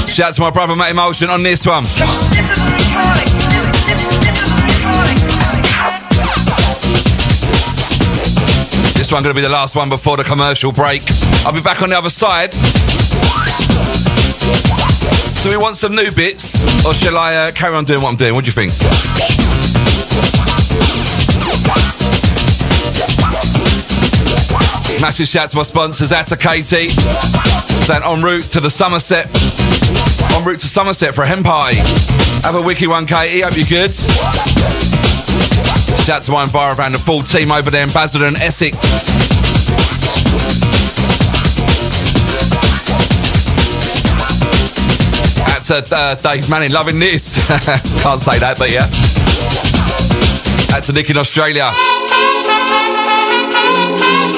Shout 0.10 0.30
out 0.30 0.34
to 0.34 0.42
my 0.42 0.50
brother 0.50 0.76
Matt 0.76 0.90
Emotion 0.90 1.30
on 1.30 1.44
this 1.44 1.64
one. 1.68 1.86
This 9.10 9.16
one 9.16 9.24
going 9.24 9.34
to 9.34 9.41
be 9.41 9.47
the 9.47 9.49
last 9.49 9.76
one 9.76 9.89
before 9.89 10.18
the 10.18 10.24
commercial 10.24 10.72
break. 10.72 11.01
I'll 11.43 11.51
be 11.51 11.64
back 11.64 11.82
on 11.82 11.89
the 11.89 11.97
other 11.97 12.12
side. 12.12 12.51
Do 15.41 15.49
we 15.49 15.57
want 15.57 15.78
some 15.78 15.95
new 15.95 16.12
bits, 16.12 16.62
or 16.86 16.93
shall 16.93 17.18
I 17.18 17.34
uh, 17.34 17.51
carry 17.51 17.76
on 17.76 17.86
doing 17.86 18.03
what 18.03 18.10
I'm 18.10 18.18
doing? 18.18 18.36
What 18.36 18.45
do 18.45 18.49
you 18.49 18.53
think? 18.53 18.70
Massive 25.01 25.28
shout 25.28 25.49
to 25.49 25.57
my 25.57 25.64
sponsors, 25.64 26.12
Atta 26.12 26.38
Katie. 26.38 26.89
Saying 27.89 28.03
en 28.05 28.22
route 28.22 28.45
to 28.51 28.60
the 28.60 28.70
Somerset. 28.70 29.26
En 30.38 30.45
route 30.45 30.60
to 30.60 30.68
Somerset 30.68 31.16
for 31.16 31.24
a 31.24 31.28
hen 31.28 31.41
party. 31.41 31.78
Have 32.45 32.53
a 32.53 32.62
wiki 32.62 32.86
one, 32.86 33.07
Katie. 33.07 33.41
Hope 33.41 33.57
you're 33.57 33.66
good. 33.66 34.78
Shout 36.10 36.24
to 36.24 36.32
my 36.32 36.43
Envirovan, 36.43 36.91
the 36.91 36.97
full 36.97 37.22
team 37.22 37.51
over 37.51 37.70
there 37.70 37.84
in 37.84 37.89
Basildon, 37.89 38.36
Essex. 38.38 38.76
Out 45.53 45.64
to 45.66 45.95
uh, 45.95 46.16
Dave 46.16 46.49
Manning, 46.49 46.72
loving 46.72 46.97
this. 46.97 47.36
Can't 48.01 48.20
say 48.20 48.39
that, 48.39 48.55
but 48.57 48.72
yeah. 48.72 48.89
Out 50.76 50.84
to 50.86 50.93
Nick 50.93 51.12
in 51.12 51.18
Australia. 51.18 51.70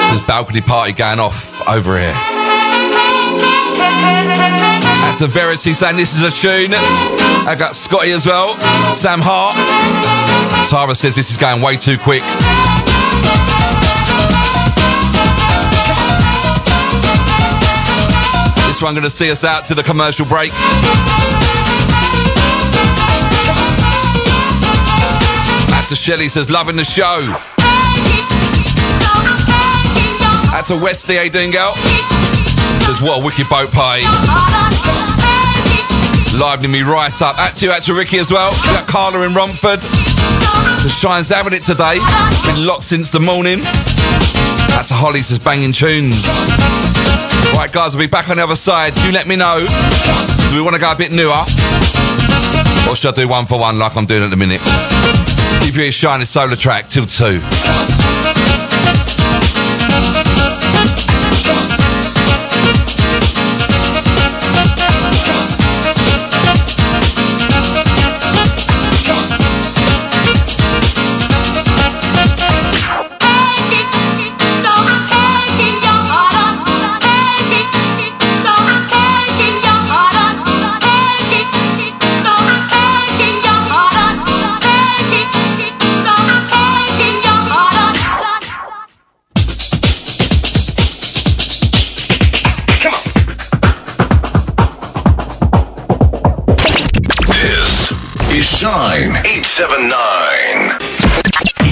There's 0.10 0.22
balcony 0.28 0.60
party 0.60 0.92
going 0.92 1.22
off 1.22 1.56
over 1.70 1.98
here. 1.98 2.42
Out 5.12 5.18
to 5.18 5.28
Verity 5.28 5.74
saying 5.74 5.98
this 5.98 6.16
is 6.16 6.24
a 6.24 6.32
tune. 6.32 6.72
I 6.72 7.54
got 7.60 7.76
Scotty 7.76 8.12
as 8.12 8.26
well. 8.26 8.54
Sam 8.94 9.20
Hart. 9.22 9.58
Tara 10.70 10.96
says 10.96 11.18
this 11.18 11.30
is 11.30 11.36
going 11.36 11.62
way 11.62 11.76
too 11.76 11.98
quick. 11.98 12.24
This 18.68 18.82
one 18.82 18.94
going 18.94 19.04
to 19.04 19.10
see 19.10 19.30
us 19.30 19.44
out 19.44 19.66
to 19.66 19.76
the 19.76 19.84
commercial 19.84 20.26
break. 20.26 20.52
To 25.90 25.96
Shelley 25.98 26.30
says 26.30 26.50
loving 26.50 26.78
the 26.78 26.86
show. 26.86 27.04
Out 30.56 30.66
to 30.68 30.78
Westy, 30.82 31.16
how 31.18 31.24
you? 31.24 31.32
Says 32.86 33.02
what 33.02 33.20
a 33.22 33.26
wicked 33.26 33.50
boat 33.50 33.72
party. 33.74 34.04
Livening 36.40 36.72
me 36.72 36.82
right 36.82 37.22
up. 37.22 37.38
Out 37.40 37.56
to 37.58 37.72
out 37.72 37.82
to 37.84 37.94
Ricky 37.94 38.18
as 38.18 38.32
well. 38.32 38.52
We 38.52 38.74
got 38.74 38.88
Carla 38.88 39.26
in 39.26 39.34
Romford. 39.34 39.80
The 39.80 40.90
Shine's 40.90 41.30
having 41.30 41.54
it 41.54 41.64
today. 41.64 42.00
Been 42.48 42.66
locked 42.66 42.84
since 42.84 43.12
the 43.12 43.20
morning. 43.20 43.60
Out 44.74 44.88
to 44.88 44.94
Holly 44.94 45.22
says 45.22 45.40
banging 45.40 45.74
tunes. 45.74 46.24
Right, 47.58 47.72
guys, 47.72 47.96
we'll 47.96 48.08
be 48.08 48.10
back 48.10 48.30
on 48.30 48.38
the 48.38 48.44
other 48.44 48.56
side. 48.56 48.98
You 49.06 49.12
let 49.12 49.28
me 49.28 49.36
know. 49.36 49.60
Do 49.60 50.56
we 50.56 50.62
want 50.62 50.76
to 50.76 50.82
go 50.82 50.92
a 50.92 50.96
bit 50.96 51.12
newer? 51.12 51.44
Or 52.90 52.96
should 52.96 53.14
I 53.14 53.24
do 53.24 53.28
one 53.28 53.46
for 53.46 53.60
one 53.60 53.78
like 53.78 53.96
I'm 53.96 54.06
doing 54.06 54.24
at 54.24 54.30
the 54.30 54.38
minute? 54.38 54.62
Keep 55.64 55.76
your 55.76 55.86
ears 55.86 55.94
shining, 55.94 56.26
SolarTrak 56.26 56.90
till 56.90 57.06
two. 57.06 57.40
879 98.62 99.26
879. 99.26 100.78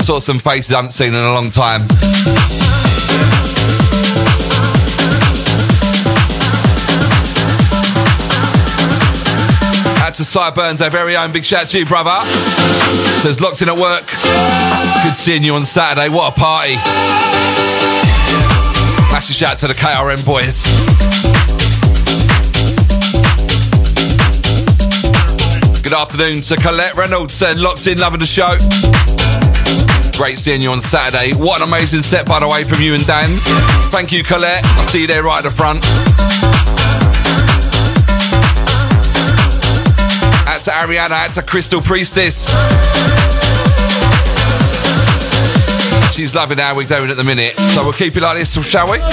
Saw 0.00 0.20
some 0.20 0.38
faces 0.38 0.72
I 0.72 0.76
haven't 0.76 0.92
seen 0.92 1.08
in 1.08 1.14
a 1.14 1.32
long 1.32 1.50
time. 1.50 1.80
Out 10.00 10.14
to 10.14 10.24
Sideburns, 10.24 10.80
our 10.80 10.90
very 10.90 11.16
own 11.16 11.32
big 11.32 11.44
shout 11.44 11.66
to 11.68 11.78
you, 11.80 11.86
brother. 11.86 12.24
Says 13.20 13.40
locked 13.40 13.62
in 13.62 13.68
at 13.68 13.76
work. 13.76 14.06
Good 15.02 15.18
seeing 15.18 15.42
you 15.42 15.54
on 15.54 15.64
Saturday. 15.64 16.08
What 16.08 16.36
a 16.36 16.38
party. 16.38 16.74
Massive 19.10 19.34
shout 19.34 19.58
to 19.58 19.66
the 19.66 19.74
KRM 19.74 20.24
boys. 20.24 21.57
Good 25.88 25.96
afternoon 25.96 26.42
to 26.42 26.56
Colette 26.56 26.96
Reynolds, 26.96 27.32
saying 27.32 27.56
locked 27.56 27.86
in, 27.86 27.96
loving 27.96 28.20
the 28.20 28.26
show. 28.26 28.58
Great 30.20 30.38
seeing 30.38 30.60
you 30.60 30.70
on 30.70 30.82
Saturday. 30.82 31.32
What 31.32 31.62
an 31.62 31.68
amazing 31.68 32.02
set, 32.02 32.28
by 32.28 32.40
the 32.40 32.46
way, 32.46 32.62
from 32.62 32.82
you 32.82 32.92
and 32.92 33.06
Dan. 33.06 33.24
Thank 33.88 34.12
you, 34.12 34.22
Colette. 34.22 34.60
I'll 34.76 34.84
see 34.84 35.00
you 35.00 35.06
there 35.06 35.22
right 35.22 35.38
at 35.38 35.48
the 35.48 35.50
front. 35.50 35.80
Out 40.44 40.60
to 40.60 40.70
Ariana, 40.76 41.24
out 41.24 41.32
to 41.36 41.42
Crystal 41.42 41.80
Priestess. 41.80 42.52
She's 46.12 46.34
loving 46.34 46.58
how 46.58 46.76
we're 46.76 46.86
doing 46.86 47.08
at 47.08 47.16
the 47.16 47.24
minute. 47.24 47.54
So 47.72 47.82
we'll 47.82 47.94
keep 47.94 48.14
it 48.14 48.20
like 48.20 48.36
this, 48.36 48.52
shall 48.68 48.90
we? 48.90 48.98
And. 49.00 49.08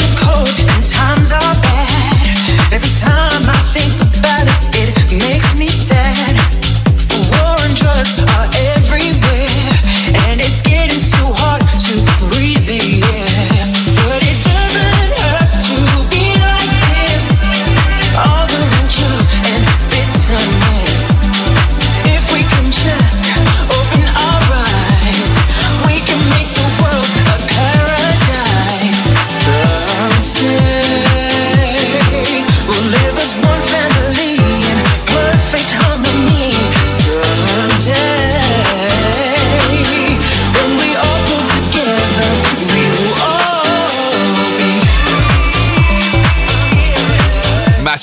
Every 2.75 2.91
time 2.99 3.47
I 3.47 3.63
think 3.71 3.95
about 4.19 4.51
it, 4.75 4.91
it 5.07 5.23
makes 5.23 5.55
me 5.57 5.67
sad. 5.67 6.34
War 7.95 8.03
and 8.03 8.74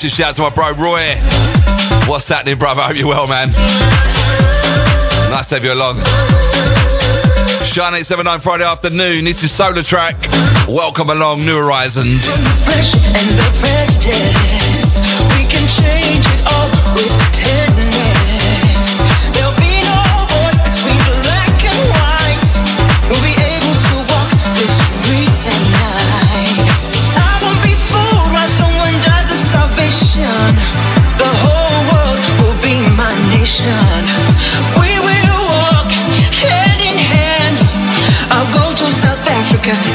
Massive 0.03 0.17
shout 0.17 0.29
out 0.31 0.35
to 0.35 0.41
my 0.41 0.73
bro 0.75 0.83
Roy. 0.83 1.15
What's 2.11 2.27
happening, 2.27 2.57
brother? 2.57 2.81
I 2.81 2.87
Hope 2.87 2.97
you're 2.97 3.07
well, 3.07 3.25
man. 3.25 3.51
Nice 5.31 5.47
to 5.47 5.55
have 5.55 5.63
you 5.63 5.71
along. 5.71 5.95
Shine 7.63 7.95
879 7.95 8.41
Friday 8.41 8.65
afternoon. 8.65 9.23
This 9.23 9.45
is 9.45 9.51
SolarTrak. 9.51 10.67
Welcome 10.67 11.09
along, 11.09 11.45
New 11.45 11.55
Horizons. 11.55 12.19
pressure 12.65 12.99
and 12.99 13.31
the. 13.39 13.47
We 15.39 15.47
can 15.47 15.63
change 15.71 16.25
it 16.27 16.51
all 16.51 16.67
with 16.99 17.42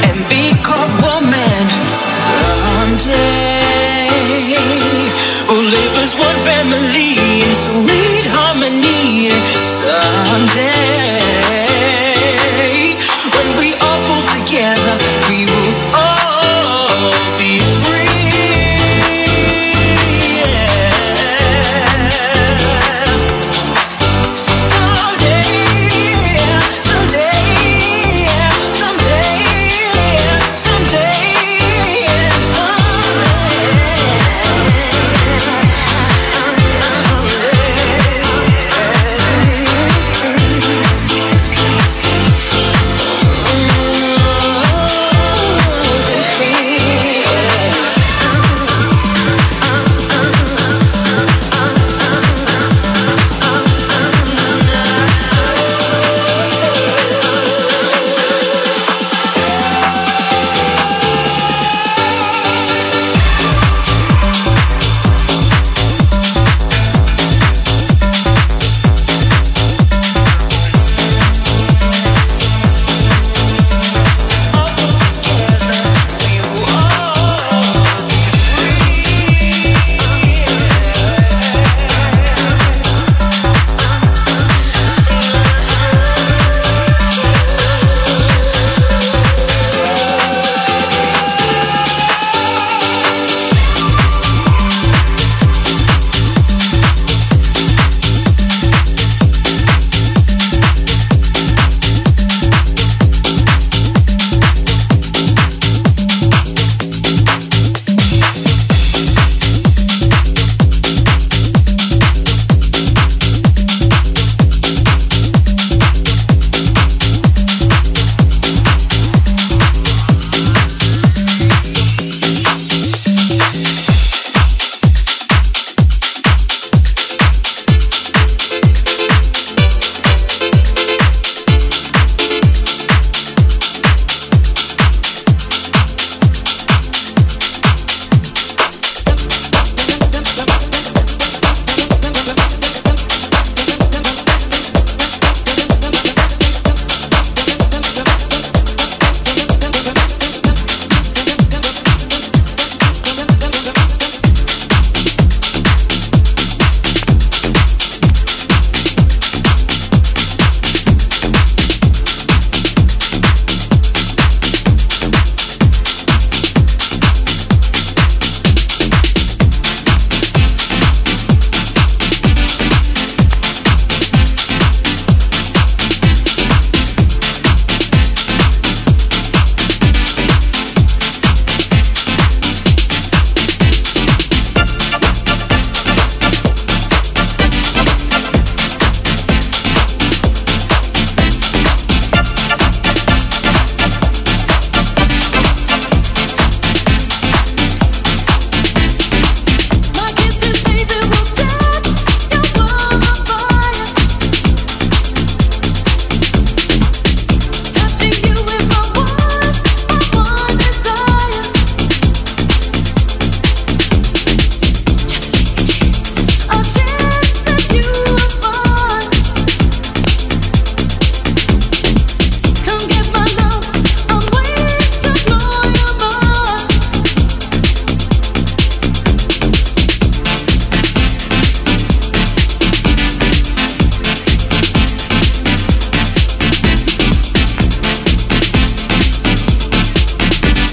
and 0.07 0.19
be 0.29 0.53
called 0.63 0.91
woman. 1.03 1.63
Someday 2.11 4.09
we'll 5.47 5.67
live 5.75 5.95
as 5.97 6.13
one 6.15 6.39
family 6.39 7.41
in 7.43 7.51
sweet 7.55 8.25
harmony. 8.35 9.29
Someday 9.63 10.78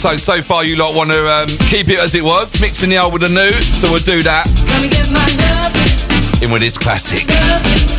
So, 0.07 0.17
so 0.17 0.41
far 0.41 0.63
you 0.63 0.77
lot 0.77 0.95
want 0.95 1.11
to 1.11 1.19
um, 1.19 1.49
keep 1.69 1.89
it 1.89 1.99
as 1.99 2.15
it 2.15 2.23
was, 2.23 2.61
mixing 2.61 2.91
the 2.91 2.99
old 2.99 3.13
with 3.13 3.23
the 3.23 3.29
new, 3.29 3.51
so 3.51 3.91
we'll 3.91 3.99
do 3.99 4.23
that. 4.23 4.47
In 6.41 6.53
with 6.53 6.63
this 6.63 6.79
classic. 6.79 7.96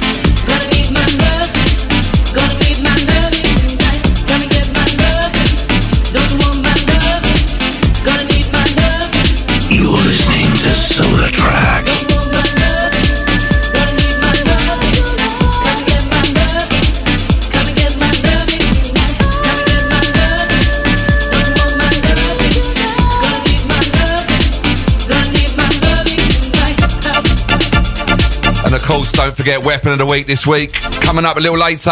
Course, 28.87 29.11
don't 29.11 29.35
forget 29.35 29.61
Weapon 29.61 29.91
of 29.91 29.97
the 29.97 30.05
Week 30.05 30.27
this 30.27 30.47
week. 30.47 30.71
Coming 31.01 31.25
up 31.25 31.35
a 31.35 31.41
little 31.41 31.59
later, 31.59 31.91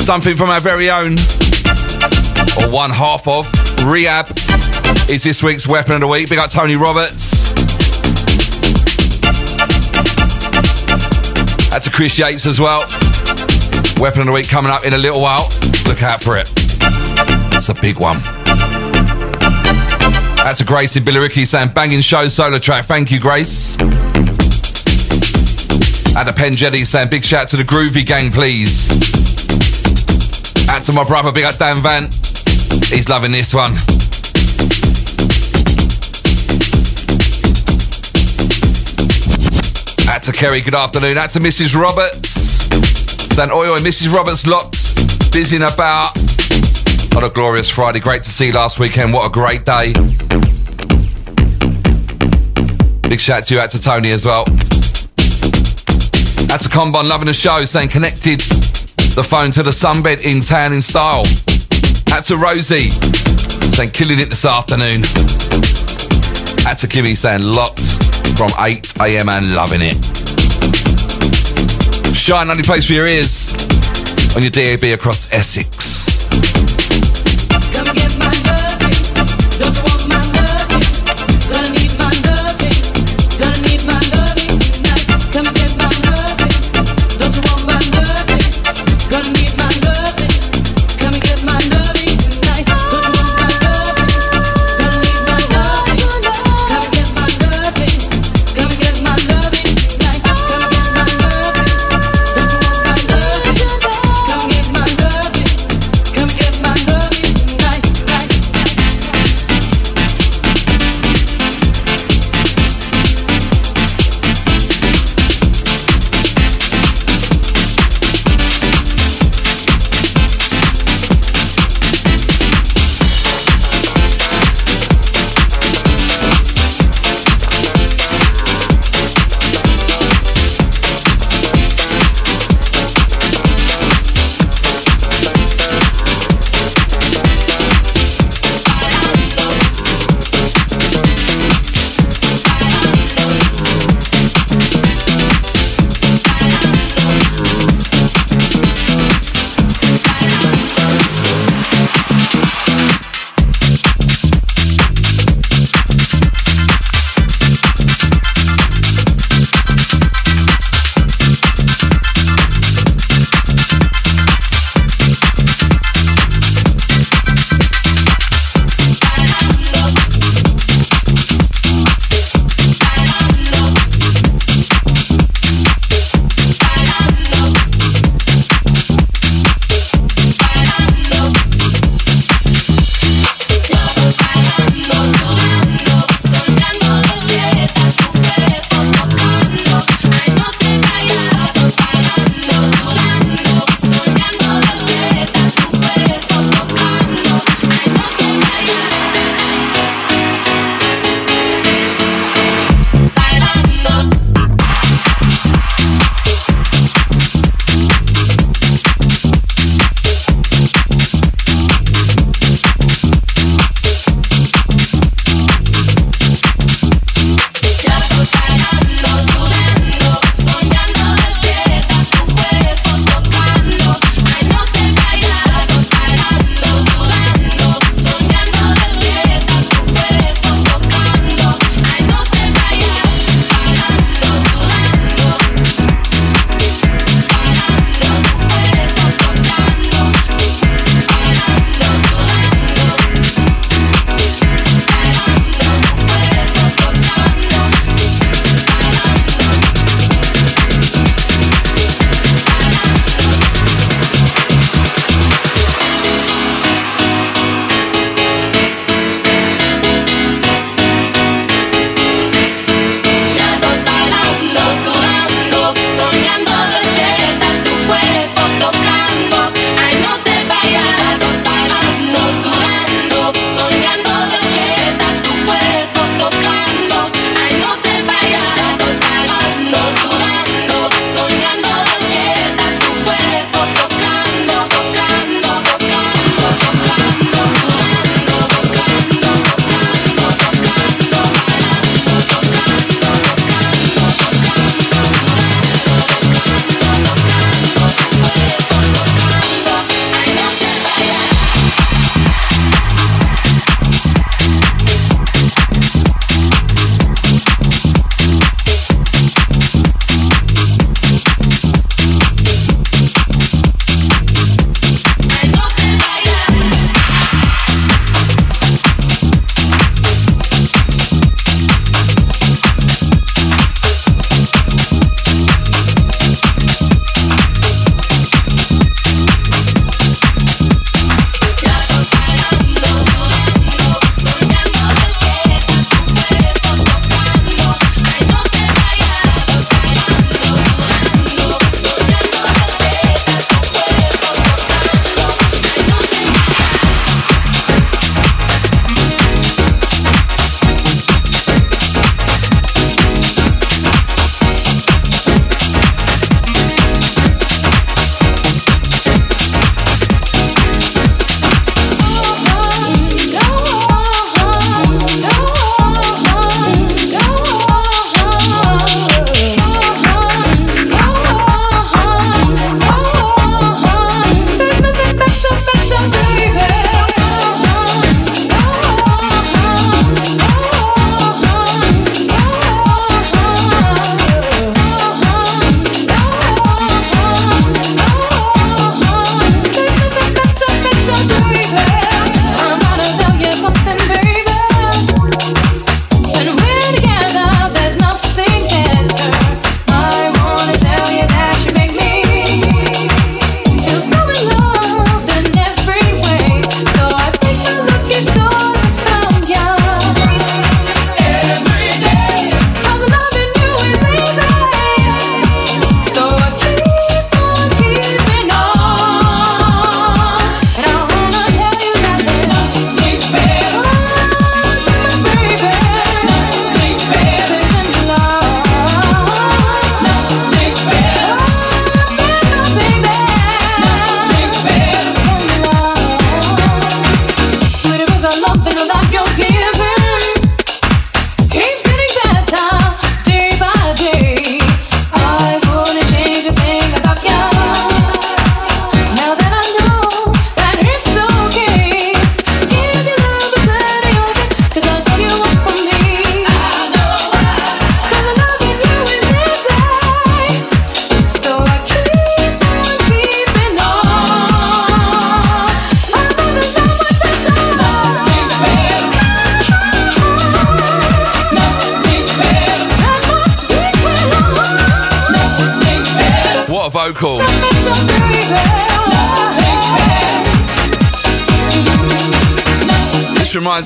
something 0.00 0.34
from 0.34 0.48
our 0.48 0.60
very 0.60 0.88
own, 0.88 1.12
or 2.56 2.72
one 2.72 2.88
half 2.88 3.28
of, 3.28 3.46
Re-AB 3.84 4.30
is 5.12 5.22
this 5.22 5.42
week's 5.42 5.66
Weapon 5.66 5.92
of 5.92 6.00
the 6.00 6.06
Week. 6.06 6.30
Big 6.30 6.38
up 6.38 6.48
Tony 6.48 6.74
Roberts. 6.74 7.52
That's 11.68 11.84
to 11.84 11.90
Chris 11.92 12.18
Yates 12.18 12.46
as 12.46 12.58
well. 12.58 12.80
Weapon 14.00 14.22
of 14.22 14.26
the 14.28 14.32
Week 14.32 14.48
coming 14.48 14.72
up 14.72 14.86
in 14.86 14.94
a 14.94 14.98
little 14.98 15.20
while. 15.20 15.46
Look 15.86 16.02
out 16.02 16.22
for 16.22 16.38
it. 16.38 16.48
It's 17.54 17.68
a 17.68 17.74
big 17.74 18.00
one. 18.00 18.22
That's 20.40 20.62
a 20.62 20.64
Grace 20.64 20.96
in 20.96 21.04
Billericay 21.04 21.46
saying 21.46 21.72
banging 21.74 22.00
show 22.00 22.24
SolarTrak. 22.24 22.86
Thank 22.86 23.10
you, 23.10 23.20
Grace. 23.20 23.76
And 26.18 26.30
a 26.30 26.32
Pen 26.32 26.56
Jetty 26.56 26.86
saying 26.86 27.10
big 27.10 27.22
shout 27.22 27.48
to 27.48 27.58
the 27.58 27.62
Groovy 27.62 28.04
Gang, 28.04 28.30
please. 28.30 28.90
And 30.72 30.82
to 30.84 30.92
my 30.94 31.04
brother, 31.04 31.30
big 31.30 31.44
up 31.44 31.58
Dan 31.58 31.82
Van. 31.82 32.04
He's 32.88 33.10
loving 33.10 33.32
this 33.32 33.52
one. 33.52 33.72
Out 40.08 40.22
to 40.22 40.32
Kerry, 40.32 40.62
good 40.62 40.74
afternoon. 40.74 41.18
Out 41.18 41.30
to 41.30 41.38
Mrs. 41.38 41.74
Roberts. 41.78 42.64
Saying, 43.36 43.50
oi, 43.50 43.68
oi, 43.72 43.80
Mrs. 43.80 44.10
Roberts 44.10 44.46
locked, 44.46 44.96
busy 45.34 45.56
and 45.56 45.66
about. 45.66 46.16
On 47.14 47.24
a 47.24 47.28
glorious 47.28 47.68
Friday. 47.68 48.00
Great 48.00 48.22
to 48.22 48.30
see 48.30 48.52
last 48.52 48.78
weekend. 48.78 49.12
What 49.12 49.26
a 49.26 49.30
great 49.30 49.66
day. 49.66 49.92
Big 53.06 53.20
shout 53.20 53.44
to 53.44 53.54
you 53.54 53.60
out 53.60 53.68
to 53.70 53.82
Tony 53.82 54.12
as 54.12 54.24
well. 54.24 54.46
Out 56.50 56.60
to 56.60 56.68
Combine, 56.68 57.08
loving 57.08 57.26
the 57.26 57.34
show, 57.34 57.64
saying 57.64 57.88
connected 57.88 58.40
the 59.14 59.24
phone 59.26 59.50
to 59.50 59.62
the 59.62 59.70
sunbed 59.70 60.24
in 60.24 60.40
town 60.40 60.72
in 60.72 60.80
style. 60.80 61.24
That's 62.06 62.30
a 62.30 62.36
Rosie, 62.36 62.90
saying 63.74 63.90
killing 63.90 64.20
it 64.20 64.28
this 64.28 64.44
afternoon. 64.44 65.02
That's 66.62 66.84
a 66.84 66.88
Kimmy, 66.88 67.16
saying 67.16 67.42
locked 67.42 67.80
from 68.38 68.50
8 68.58 69.00
a.m. 69.00 69.28
and 69.28 69.54
loving 69.54 69.80
it. 69.82 69.96
Shine, 72.16 72.50
only 72.50 72.62
place 72.62 72.86
for 72.86 72.92
your 72.92 73.06
ears 73.06 73.54
on 74.36 74.42
your 74.42 74.50
DAB 74.50 74.84
across 74.94 75.32
Essex. 75.32 75.85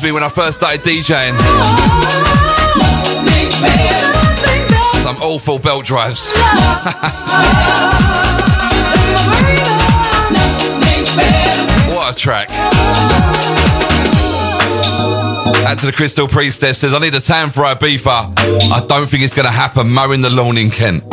Reminds 0.00 0.02
me 0.02 0.12
when 0.12 0.22
I 0.22 0.28
first 0.28 0.58
started 0.58 0.80
DJing. 0.82 1.36
Some 5.02 5.16
awful 5.16 5.58
belt 5.58 5.84
drives. 5.84 6.32
what 11.92 12.12
a 12.12 12.16
track. 12.16 12.48
Add 15.66 15.78
to 15.80 15.86
the 15.86 15.92
Crystal 15.92 16.28
Priestess 16.28 16.78
says, 16.78 16.94
I 16.94 16.98
need 16.98 17.14
a 17.14 17.20
tan 17.20 17.50
for 17.50 17.62
Ibiza. 17.62 18.32
I 18.72 18.86
don't 18.86 19.08
think 19.08 19.22
it's 19.22 19.34
going 19.34 19.46
to 19.46 19.52
happen 19.52 19.90
mowing 19.90 20.20
the 20.20 20.30
lawn 20.30 20.58
in 20.58 20.70
Kent. 20.70 21.04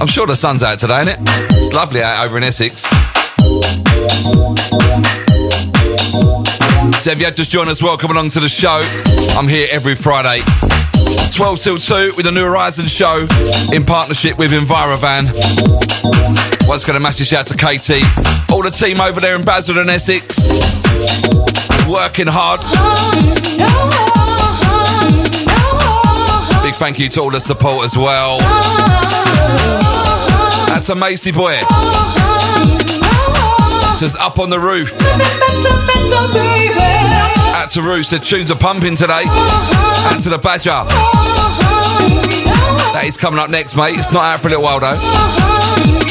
I'm 0.00 0.08
sure 0.08 0.26
the 0.26 0.36
sun's 0.36 0.62
out 0.62 0.78
today, 0.78 1.02
isn't 1.02 1.08
it? 1.08 1.18
It's 1.52 1.74
lovely 1.74 2.02
out 2.02 2.26
over 2.26 2.38
in 2.38 2.44
Essex. 2.44 2.84
So 6.92 7.10
if 7.10 7.18
you 7.18 7.24
had 7.24 7.36
just 7.36 7.50
joined 7.50 7.68
us, 7.68 7.82
welcome 7.82 8.10
along 8.10 8.30
to 8.30 8.40
the 8.40 8.48
show. 8.48 8.80
I'm 9.38 9.48
here 9.48 9.68
every 9.70 9.94
Friday, 9.94 10.42
12 11.34 11.58
till 11.58 11.78
2 11.78 12.12
with 12.16 12.24
the 12.24 12.32
New 12.32 12.44
Horizons 12.44 12.92
show 12.92 13.20
in 13.72 13.84
partnership 13.84 14.38
with 14.38 14.52
Envirovan. 14.52 15.26
Once 16.68 16.84
again, 16.84 16.96
a 16.96 17.00
massive 17.00 17.26
shout 17.26 17.46
to 17.46 17.56
Katie, 17.56 18.00
all 18.52 18.62
the 18.62 18.70
team 18.70 19.00
over 19.00 19.20
there 19.20 19.34
in 19.36 19.44
Basildon 19.44 19.88
Essex, 19.88 20.24
working 21.88 22.26
hard. 22.28 22.60
Big 26.62 26.74
thank 26.74 26.98
you 26.98 27.08
to 27.10 27.20
all 27.20 27.30
the 27.30 27.40
support 27.40 27.84
as 27.84 27.96
well. 27.96 28.38
That's 30.68 30.88
a 30.88 30.94
Macy 30.94 31.32
boy. 31.32 31.60
Up 33.94 34.40
on 34.40 34.50
the 34.50 34.58
roof. 34.58 34.92
Out 37.54 37.70
to 37.70 37.80
Roost, 37.80 38.10
the 38.10 38.18
tunes 38.18 38.50
are 38.50 38.58
pumping 38.58 38.96
today. 38.96 39.22
Out 39.24 40.20
to 40.24 40.30
the 40.30 40.38
Badger. 40.38 40.82
That 42.92 43.04
is 43.04 43.16
coming 43.16 43.38
up 43.38 43.50
next, 43.50 43.76
mate. 43.76 43.94
It's 43.96 44.12
not 44.12 44.22
out 44.24 44.40
for 44.40 44.48
a 44.48 44.50
little 44.50 44.64
while 44.64 44.80
though. 44.80 46.03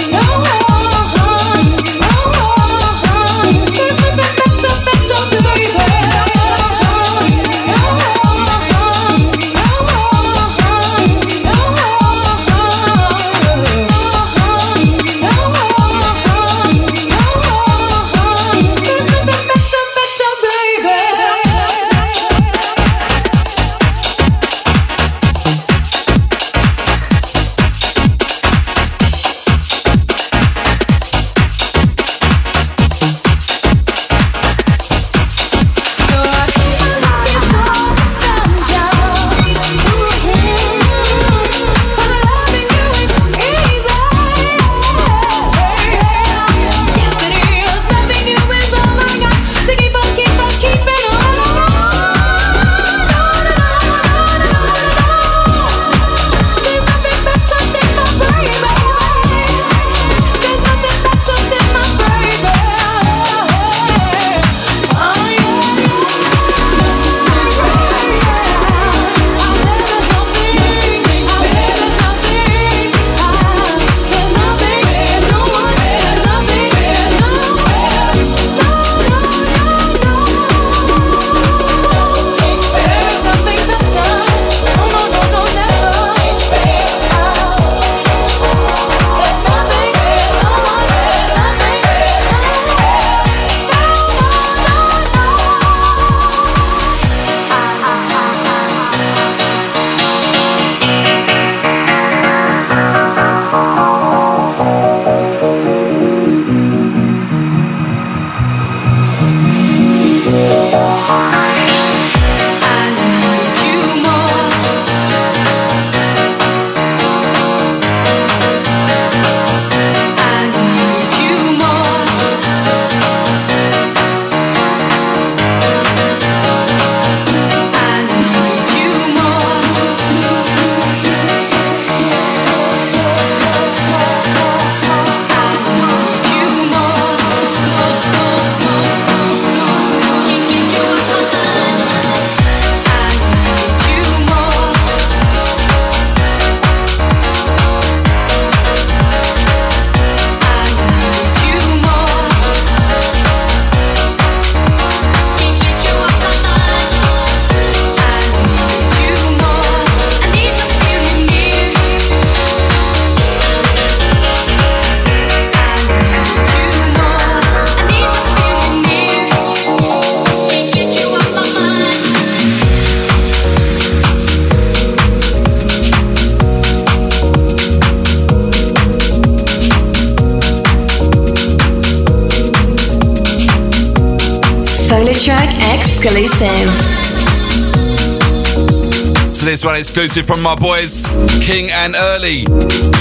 Exclusive 189.94 190.26
from 190.26 190.42
my 190.42 190.56
boys 190.56 191.06
King 191.46 191.70
and 191.70 191.94
Early. 191.96 192.46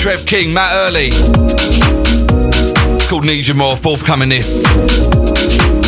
Trev 0.02 0.26
King, 0.26 0.52
Matt 0.52 0.70
Early. 0.74 1.06
It's 1.06 3.08
called 3.08 3.24
Need 3.24 3.46
You 3.46 3.54
More, 3.54 3.78
forthcoming 3.78 4.28
this. 4.28 4.62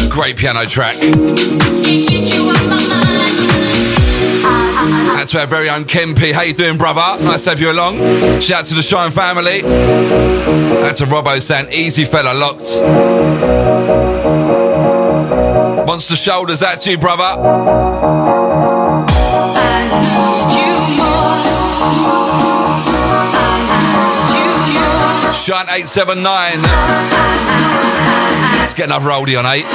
Great 0.09 0.39
piano 0.39 0.65
track. 0.65 0.95
That's 5.15 5.35
our 5.35 5.47
very 5.47 5.69
own 5.69 5.85
Kempy. 5.85 6.33
How 6.33 6.41
you 6.41 6.55
doing, 6.55 6.79
brother? 6.79 7.23
Nice 7.23 7.45
to 7.45 7.51
have 7.51 7.61
you 7.61 7.71
along. 7.71 7.99
Shout 8.41 8.61
out 8.61 8.67
to 8.69 8.75
the 8.75 8.83
Shine 8.83 9.11
family. 9.11 9.61
That's 10.81 11.03
a 11.03 11.05
Robbo 11.05 11.39
saying, 11.39 11.71
easy 11.71 12.07
fella, 12.07 12.33
locked. 12.33 12.81
Monster 15.87 16.17
Shoulders, 16.17 16.61
that's 16.61 16.87
you, 16.87 16.97
brother. 16.97 18.24
Shine 25.45 25.69
87879. 25.69 26.63
Let's 28.61 28.73
get 28.73 28.87
another 28.87 29.11
oldie 29.11 29.39
on 29.39 29.45
8. 29.45 29.67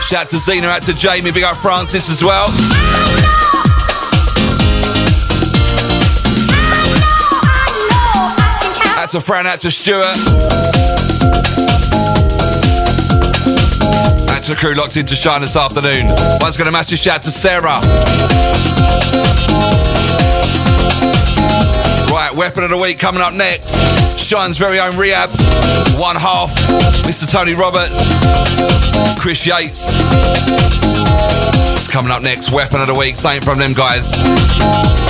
Shout 0.08 0.30
to 0.30 0.38
Zena, 0.40 0.68
out 0.68 0.84
to 0.84 0.94
Jamie, 0.94 1.32
big 1.32 1.44
up 1.44 1.56
Francis 1.58 2.10
as 2.10 2.24
well. 2.24 2.48
Out 8.98 9.10
to 9.10 9.22
Fran, 9.22 9.48
out 9.48 9.60
to 9.62 9.72
Stuart. 9.72 10.02
Out 14.30 14.44
to 14.44 14.52
the 14.52 14.58
crew 14.58 14.74
locked 14.76 14.98
into 14.98 15.16
Shine 15.16 15.42
this 15.42 15.56
afternoon. 15.56 16.08
One's 16.42 16.58
got 16.58 16.68
a 16.68 16.72
massive 16.72 17.00
shout 17.00 17.22
to 17.24 17.32
Sarah. 17.32 18.51
Right, 22.32 22.38
weapon 22.38 22.64
of 22.64 22.70
the 22.70 22.78
week 22.78 22.98
coming 22.98 23.22
up 23.22 23.34
next. 23.34 23.76
Shine's 24.18 24.58
very 24.58 24.80
own 24.80 24.96
Re-AB. 24.96 25.32
One 26.00 26.16
half, 26.16 26.50
Mr. 27.04 27.30
Tony 27.30 27.56
Roberts. 27.56 28.00
Chris 29.20 29.46
Yates. 29.46 29.90
It's 31.76 31.92
coming 31.92 32.12
up 32.12 32.22
next. 32.22 32.52
Weapon 32.52 32.80
of 32.80 32.88
the 32.88 32.96
week. 32.96 33.18
Same 33.18 33.42
from 33.42 33.60
them 33.60 33.74
guys. 33.74 35.01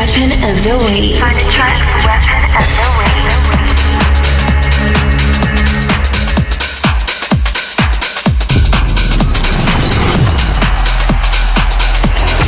Weapon 0.00 0.32
of 0.32 0.56
the 0.64 0.72
Week. 0.88 1.12
SolarTrak's 1.12 1.92
Weapon 2.08 2.40
of 2.56 2.64
the 2.72 2.88
Week. 2.96 3.20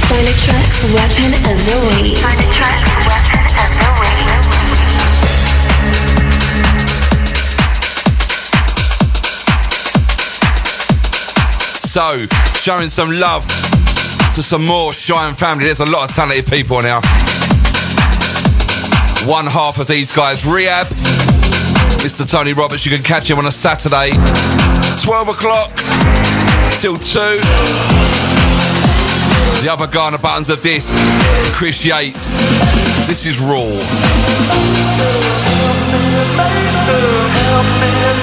SolarTrak's 0.08 0.80
Weapon 0.94 1.32
of 1.36 1.58
the 1.68 1.76
Week. 1.92 2.16
SolarTrak's 2.16 2.88
Weapon 3.04 3.44
of 3.60 3.70
the 3.76 3.90
Week. 4.00 4.24
So, 11.84 12.06
showing 12.58 12.88
some 12.88 13.10
love 13.10 13.44
to 14.34 14.42
some 14.42 14.64
more 14.64 14.94
Shine 14.94 15.34
family. 15.34 15.66
There's 15.66 15.80
a 15.80 15.84
lot 15.84 16.08
of 16.08 16.16
talented 16.16 16.46
people 16.46 16.80
now. 16.80 17.02
One 19.26 19.46
half 19.46 19.78
of 19.78 19.86
these 19.86 20.14
guys, 20.14 20.44
Re-AB, 20.44 20.88
Mr. 22.02 22.28
Tony 22.28 22.52
Roberts. 22.54 22.84
You 22.84 22.90
can 22.90 23.04
catch 23.04 23.30
him 23.30 23.38
on 23.38 23.46
a 23.46 23.52
Saturday, 23.52 24.10
12 25.00 25.28
o'clock 25.28 25.70
till 26.80 26.96
2. 26.96 27.18
The 29.62 29.68
other 29.70 29.86
the 29.86 30.18
buttons 30.20 30.50
of 30.50 30.60
this, 30.62 30.98
Chris 31.54 31.84
Yates. 31.84 32.36
This 33.06 33.24
is 33.24 33.38
Raw. 33.38 33.70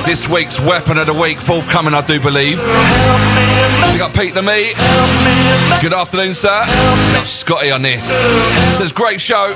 This 0.05 0.27
week's 0.27 0.59
Weapon 0.59 0.97
of 0.97 1.05
the 1.05 1.13
Week, 1.13 1.37
forthcoming, 1.37 1.93
I 1.93 2.01
do 2.01 2.19
believe. 2.19 2.59
We 2.59 3.97
got 3.97 4.13
Pete 4.13 4.33
Lemay. 4.33 4.73
Good 5.81 5.93
afternoon, 5.93 6.33
sir. 6.33 6.61
Scotty 7.25 7.71
on 7.71 7.81
this. 7.81 8.05
Says, 8.77 8.91
great 8.91 9.21
show. 9.21 9.53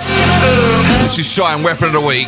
This 1.01 1.17
is 1.17 1.25
Shine 1.25 1.63
Weapon 1.63 1.87
of 1.87 1.93
the 1.93 2.01
Week. 2.01 2.27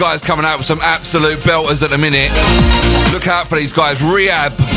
Guys 0.00 0.22
coming 0.22 0.46
out 0.46 0.56
with 0.56 0.66
some 0.66 0.80
absolute 0.80 1.40
belters 1.40 1.82
at 1.82 1.90
the 1.90 1.98
minute. 1.98 2.30
Look 3.12 3.28
out 3.28 3.48
for 3.48 3.56
these 3.56 3.70
guys. 3.70 4.02
Re-AB. 4.02 4.69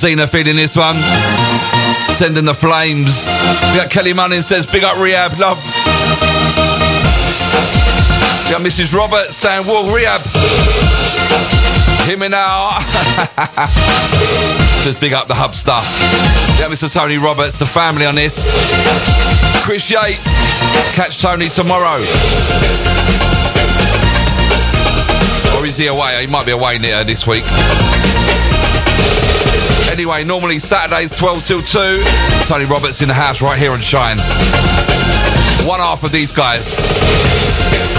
Zena 0.00 0.26
feeding 0.26 0.56
this 0.56 0.76
one. 0.76 0.96
Sending 2.16 2.46
the 2.46 2.54
flames. 2.54 3.28
We 3.68 3.76
got 3.76 3.90
Kelly 3.90 4.14
Manning 4.14 4.40
says, 4.40 4.64
big 4.64 4.82
up 4.82 4.96
Re-AB, 4.96 5.36
love. 5.36 5.60
We 8.40 8.56
got 8.56 8.64
Mrs. 8.64 8.94
Roberts 8.94 9.36
saying, 9.36 9.64
whoa, 9.68 9.92
Re-AB. 9.92 10.24
Hear 12.08 12.16
me 12.16 12.28
now. 12.28 12.70
says, 14.80 14.98
big 14.98 15.12
up 15.12 15.28
the 15.28 15.36
hub 15.36 15.54
stuff. 15.54 15.84
We 16.56 16.64
got 16.64 16.72
Mr. 16.72 16.88
Tony 16.90 17.18
Roberts, 17.18 17.58
the 17.58 17.66
family 17.66 18.06
on 18.06 18.14
this. 18.14 18.48
Chris 19.62 19.90
Yates. 19.90 20.96
Catch 20.96 21.20
Tony 21.20 21.50
tomorrow. 21.50 22.00
Or 25.60 25.66
is 25.66 25.76
he 25.76 25.88
away? 25.88 26.24
He 26.24 26.26
might 26.26 26.46
be 26.46 26.52
away 26.52 26.78
uh, 26.90 27.04
this 27.04 27.26
week. 27.26 27.44
Anyway, 30.00 30.24
normally 30.24 30.58
Saturdays 30.58 31.14
12 31.18 31.44
till 31.44 31.60
2. 31.60 32.02
Tony 32.46 32.64
Roberts 32.64 33.02
in 33.02 33.08
the 33.08 33.12
house 33.12 33.42
right 33.42 33.58
here 33.58 33.70
on 33.70 33.82
Shine. 33.82 34.16
One 35.68 35.78
half 35.78 36.02
of 36.02 36.10
these 36.10 36.32
guys. 36.32 37.89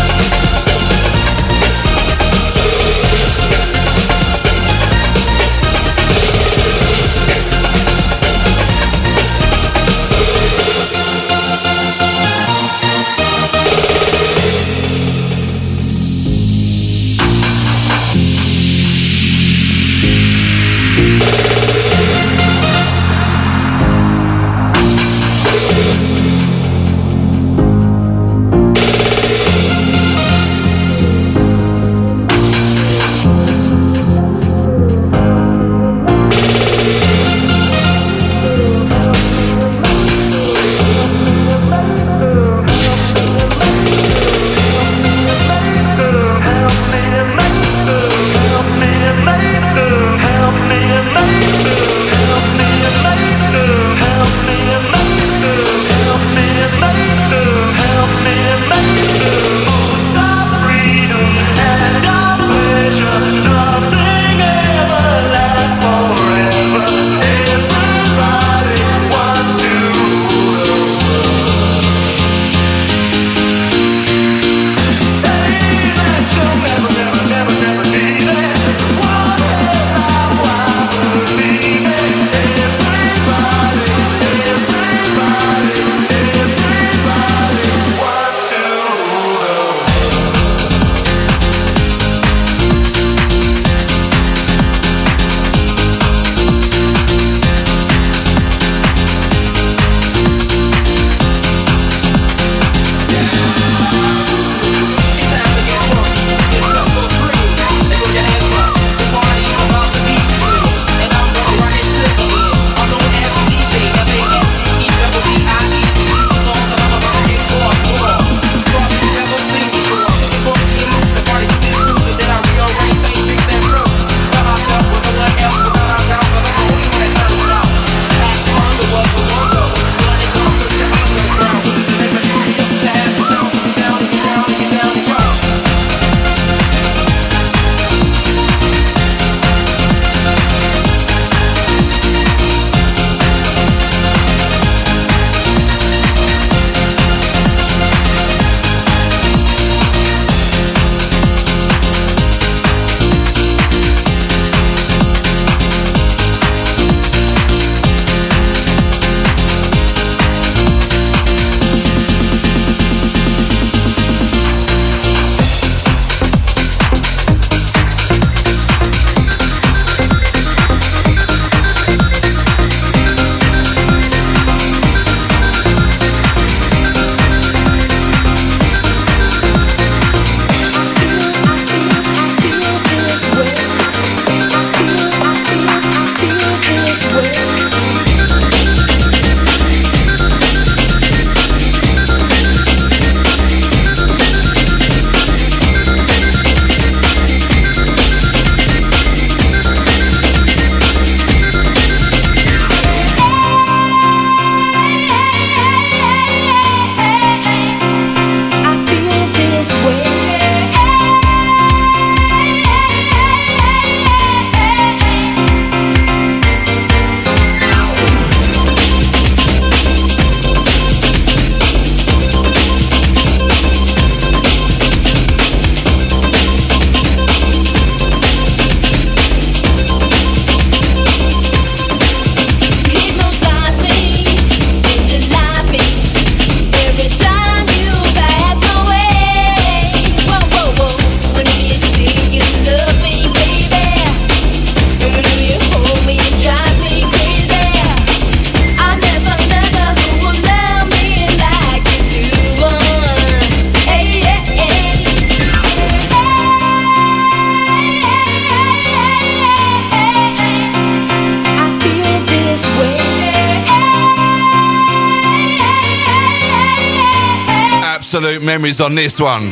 absolute 268.22 268.44
memories 268.44 268.80
on 268.80 268.94
this 268.94 269.20
one. 269.20 269.50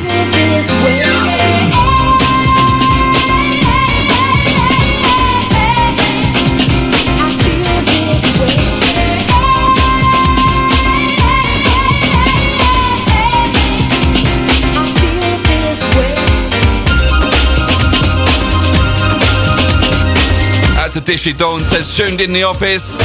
That's 20.76 20.96
a 20.96 21.00
Dishy 21.00 21.36
Dawn 21.36 21.60
says 21.62 21.96
tuned 21.96 22.20
in 22.20 22.32
the 22.32 22.44
office 22.44 23.00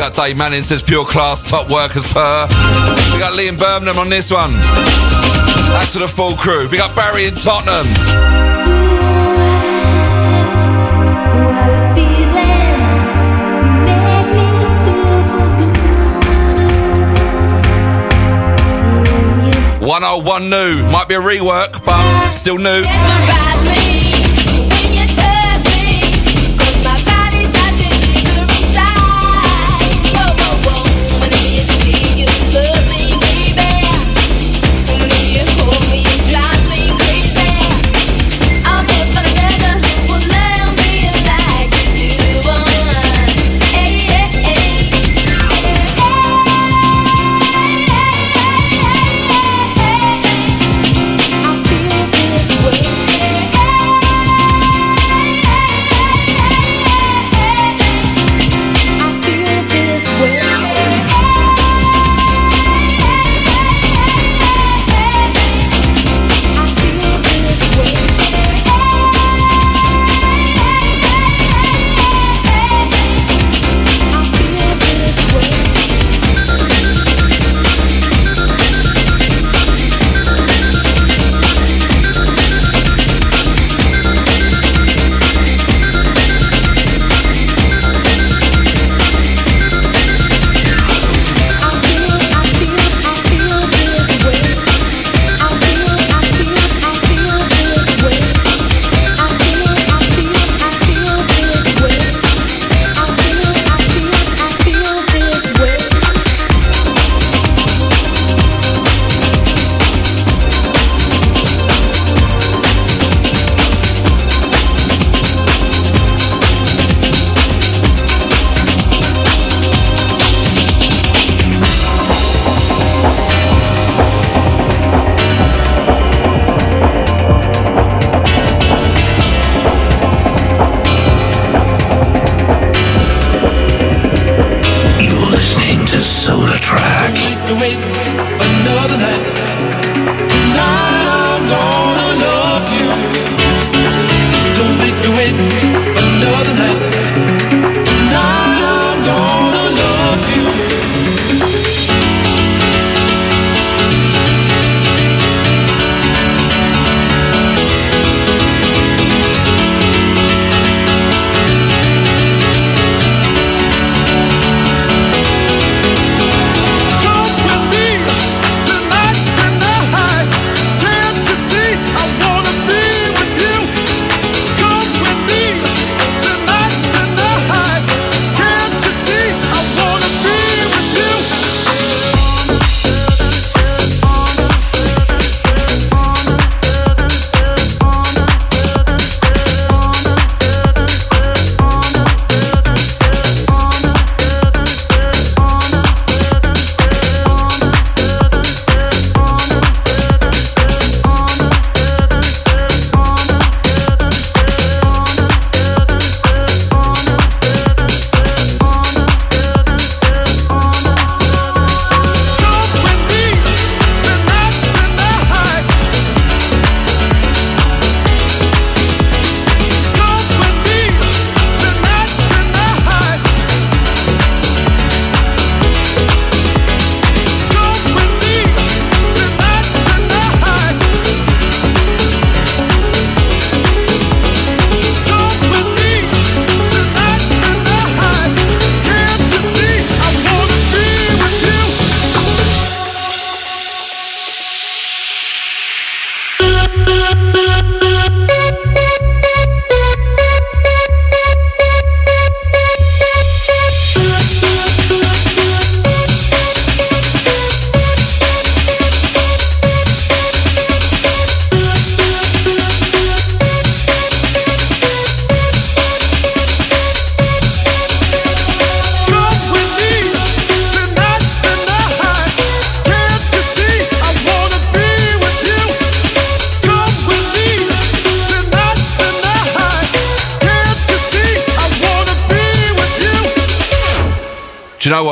got 0.00 0.14
Dave 0.14 0.34
Manning 0.34 0.62
says 0.62 0.80
pure 0.80 1.04
class, 1.04 1.46
top 1.46 1.68
workers 1.68 2.04
per. 2.04 2.46
We 3.12 3.18
got 3.18 3.38
Liam 3.38 3.58
Birmingham 3.58 3.98
on 3.98 4.08
this 4.08 4.30
one. 4.30 4.50
Back 5.76 5.90
to 5.90 5.98
the 5.98 6.08
full 6.08 6.36
crew. 6.36 6.70
We 6.70 6.78
got 6.78 6.96
Barry 6.96 7.26
in 7.26 7.34
Tottenham. 7.34 7.84
One 19.86 20.02
old, 20.02 20.24
one 20.24 20.48
new. 20.48 20.82
Might 20.90 21.08
be 21.08 21.16
a 21.16 21.20
rework, 21.20 21.84
but 21.84 22.30
still 22.30 22.56
new. 22.56 22.84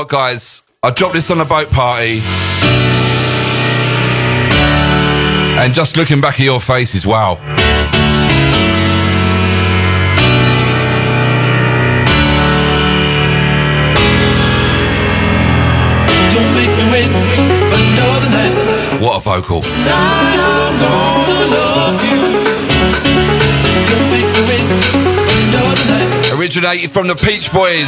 What, 0.08 0.18
guys? 0.18 0.62
I 0.82 0.90
dropped 0.90 1.14
this 1.14 1.30
on 1.30 1.40
a 1.40 1.44
boat 1.44 1.70
party. 1.70 2.20
And 5.60 5.74
just 5.74 5.96
looking 5.96 6.20
back 6.20 6.34
at 6.34 6.44
your 6.44 6.60
faces, 6.60 7.06
wow. 7.06 7.34
Don't 16.34 16.54
make 16.54 16.72
me 16.78 16.84
wait 16.92 17.10
another 17.98 18.30
night. 18.30 19.00
What 19.02 19.16
a 19.16 19.20
vocal. 19.20 19.62
Originated 26.48 26.90
from 26.92 27.06
the 27.06 27.12
Peech 27.12 27.52
Boys. 27.52 27.84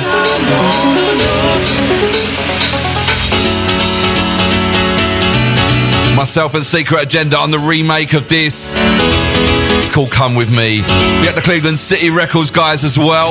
Myself 6.14 6.52
and 6.52 6.62
Secret 6.62 7.02
Agenda 7.02 7.38
on 7.38 7.50
the 7.50 7.58
remake 7.58 8.12
of 8.12 8.28
this. 8.28 8.76
It's 8.78 9.94
called 9.94 10.10
Come 10.10 10.34
With 10.34 10.50
Me. 10.50 10.82
We 10.82 11.24
got 11.24 11.36
the 11.36 11.40
Cleveland 11.42 11.78
City 11.78 12.10
Records 12.10 12.50
guys 12.50 12.84
as 12.84 12.98
well. 12.98 13.30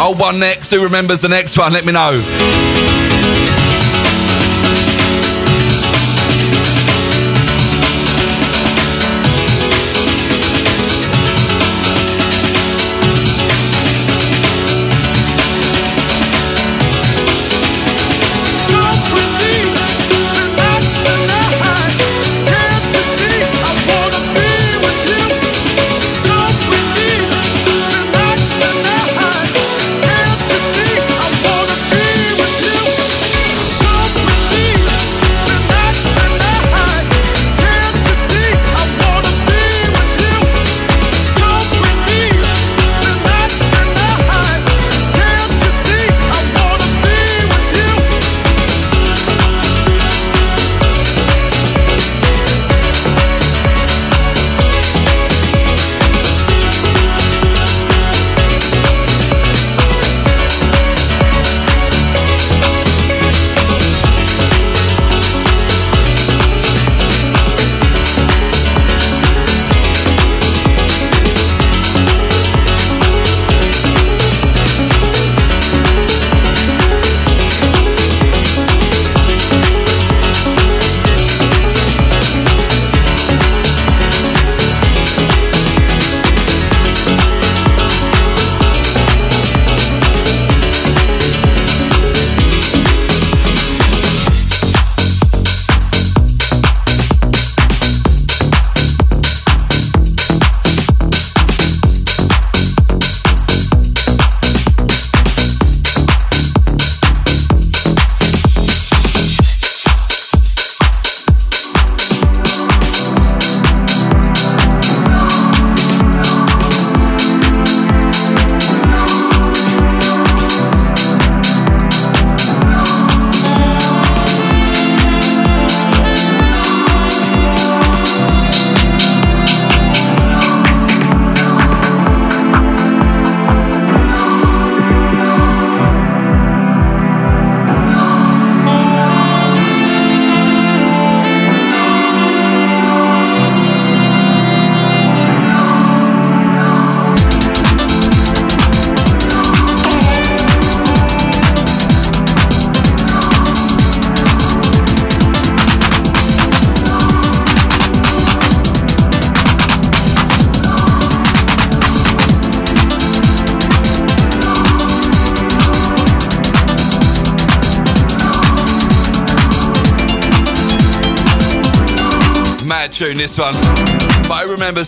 Old 0.00 0.20
one 0.20 0.38
next. 0.38 0.70
Who 0.70 0.80
remembers 0.80 1.20
the 1.20 1.28
next 1.28 1.58
one? 1.58 1.72
Let 1.72 1.84
me 1.84 1.92
know. 1.92 3.03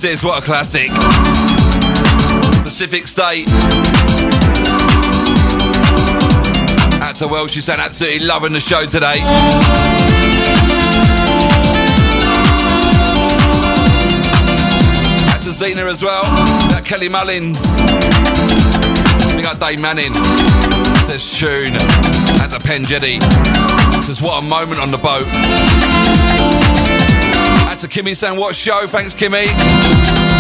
This? 0.02 0.22
What 0.22 0.42
a 0.42 0.44
classic. 0.44 0.90
Pacific 2.62 3.06
State. 3.06 3.48
Out 7.02 7.14
to 7.16 7.26
Welsh, 7.26 7.54
you 7.54 7.62
sound 7.62 7.80
absolutely 7.80 8.26
loving 8.26 8.52
the 8.52 8.60
show 8.60 8.84
today. 8.84 9.20
Out 15.32 15.42
to 15.42 15.52
Zena 15.52 15.86
as 15.86 16.02
well. 16.02 16.22
That 16.70 16.82
Kelly 16.84 17.08
Mullins. 17.08 17.58
We 19.34 19.42
got 19.42 19.58
Dave 19.58 19.80
Manning. 19.80 20.12
Says 21.06 21.38
tune. 21.38 21.72
To 22.50 22.60
Penn 22.60 22.84
Jetty. 22.84 23.18
Says 24.02 24.20
what 24.20 24.42
a 24.42 24.46
moment 24.46 24.80
on 24.80 24.90
the 24.90 24.98
boat. 24.98 25.26
Out 27.76 27.82
to 27.82 27.88
Kimmy 27.88 28.16
saying 28.16 28.38
what 28.38 28.54
show. 28.54 28.86
Thanks, 28.86 29.12
Kimmy. 29.12 29.44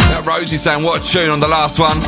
That 0.08 0.24
Rosie 0.26 0.56
saying 0.56 0.82
what 0.82 1.02
a 1.02 1.04
tune 1.04 1.28
on 1.28 1.38
the 1.38 1.46
last 1.46 1.78
one. 1.78 2.00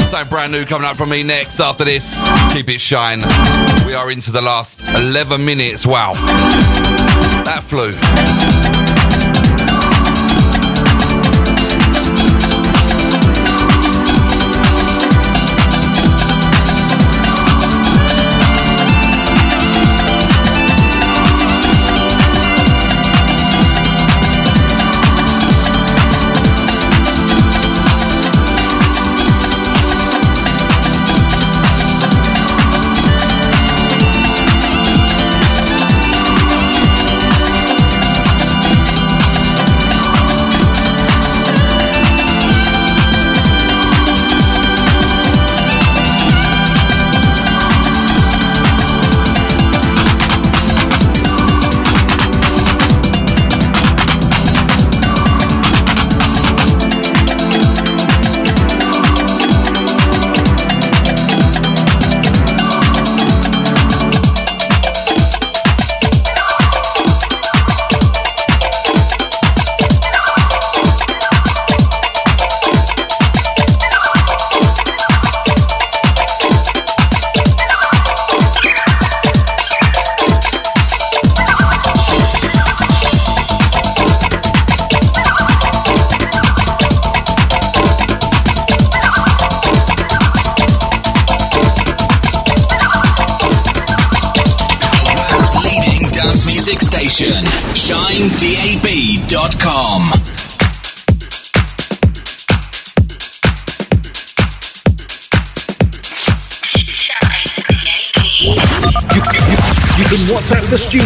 Something 0.00 0.28
brand 0.28 0.50
new 0.50 0.64
coming 0.64 0.84
up 0.84 0.96
from 0.96 1.10
me 1.10 1.22
next 1.22 1.60
after 1.60 1.84
this. 1.84 2.20
Keep 2.52 2.70
it 2.70 2.80
shine. 2.80 3.20
We 3.86 3.94
are 3.94 4.10
into 4.10 4.32
the 4.32 4.42
last 4.42 4.82
11 4.82 5.44
minutes. 5.44 5.86
Wow. 5.86 6.14
That 7.44 7.62
flew. 7.62 7.92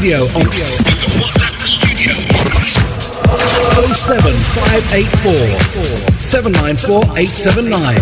Studio 0.06 0.22
on 0.38 0.46
07584 3.92 5.34
794 6.20 7.02
879. 7.18 7.96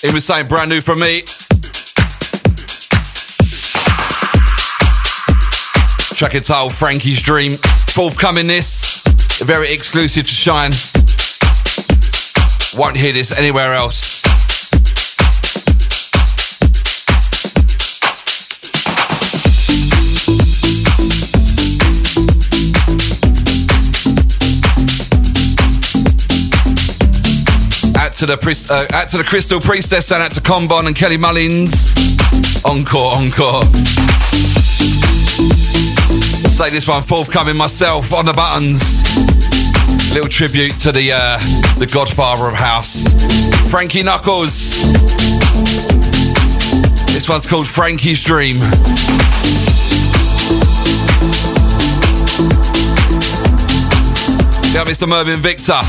He 0.00 0.14
was 0.14 0.24
saying 0.24 0.46
brand 0.46 0.70
new 0.70 0.80
from 0.80 1.00
me. 1.00 1.22
Track 6.16 6.36
entitled 6.36 6.72
Frankie's 6.72 7.20
Dream. 7.20 7.56
Forthcoming 7.94 8.46
this. 8.46 9.02
Very 9.42 9.72
exclusive 9.72 10.24
to 10.26 10.32
Shine. 10.32 10.70
Won't 12.78 12.96
hear 12.96 13.12
this 13.12 13.32
anywhere 13.32 13.72
else. 13.72 14.09
To 28.20 28.26
the 28.26 28.66
uh, 28.70 28.86
out 28.94 29.08
to 29.08 29.16
the 29.16 29.24
Crystal 29.24 29.58
Priestess 29.58 30.12
and 30.12 30.22
out 30.22 30.32
to 30.32 30.42
Combon 30.42 30.86
and 30.86 30.94
Kelly 30.94 31.16
Mullins. 31.16 31.94
Encore, 32.66 33.14
encore. 33.14 33.62
Say 36.44 36.68
this 36.68 36.86
one 36.86 37.02
forthcoming 37.02 37.56
myself 37.56 38.12
on 38.12 38.26
the 38.26 38.34
buttons. 38.34 39.00
Little 40.12 40.28
tribute 40.28 40.76
to 40.80 40.92
the 40.92 41.12
uh, 41.12 41.38
the 41.78 41.90
Godfather 41.90 42.48
of 42.48 42.54
House, 42.54 43.08
Frankie 43.70 44.02
Knuckles. 44.02 44.82
This 47.14 47.26
one's 47.26 47.46
called 47.46 47.66
Frankie's 47.66 48.22
Dream. 48.22 48.56
Yeah, 54.74 54.84
Mr. 54.84 55.08
Mervyn 55.08 55.40
Victor. 55.40 55.80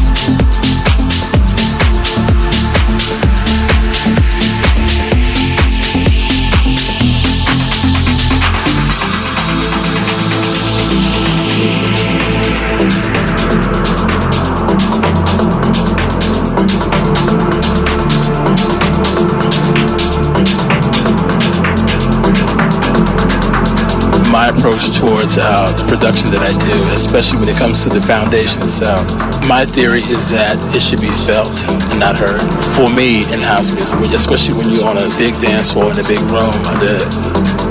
Approach 24.52 25.00
towards 25.00 25.40
uh, 25.40 25.72
the 25.80 25.86
production 25.88 26.28
that 26.36 26.44
I 26.44 26.52
do, 26.52 26.78
especially 26.92 27.40
when 27.40 27.50
it 27.50 27.58
comes 27.58 27.88
to 27.88 27.90
the 27.90 28.04
foundation 28.04 28.60
itself. 28.62 29.16
My 29.48 29.64
theory 29.64 30.04
is 30.04 30.32
that 30.36 30.60
it 30.76 30.84
should 30.84 31.00
be 31.00 31.12
felt 31.24 31.52
and 31.72 32.00
not 32.00 32.20
heard. 32.20 32.44
For 32.76 32.92
me, 32.92 33.24
in 33.32 33.40
house 33.40 33.72
music, 33.72 33.96
especially 34.12 34.60
when 34.60 34.68
you're 34.68 34.88
on 34.88 35.00
a 35.00 35.08
big 35.16 35.40
dance 35.40 35.72
floor 35.72 35.96
in 35.96 35.98
a 35.98 36.08
big 36.08 36.20
room, 36.28 36.56
the 36.84 37.00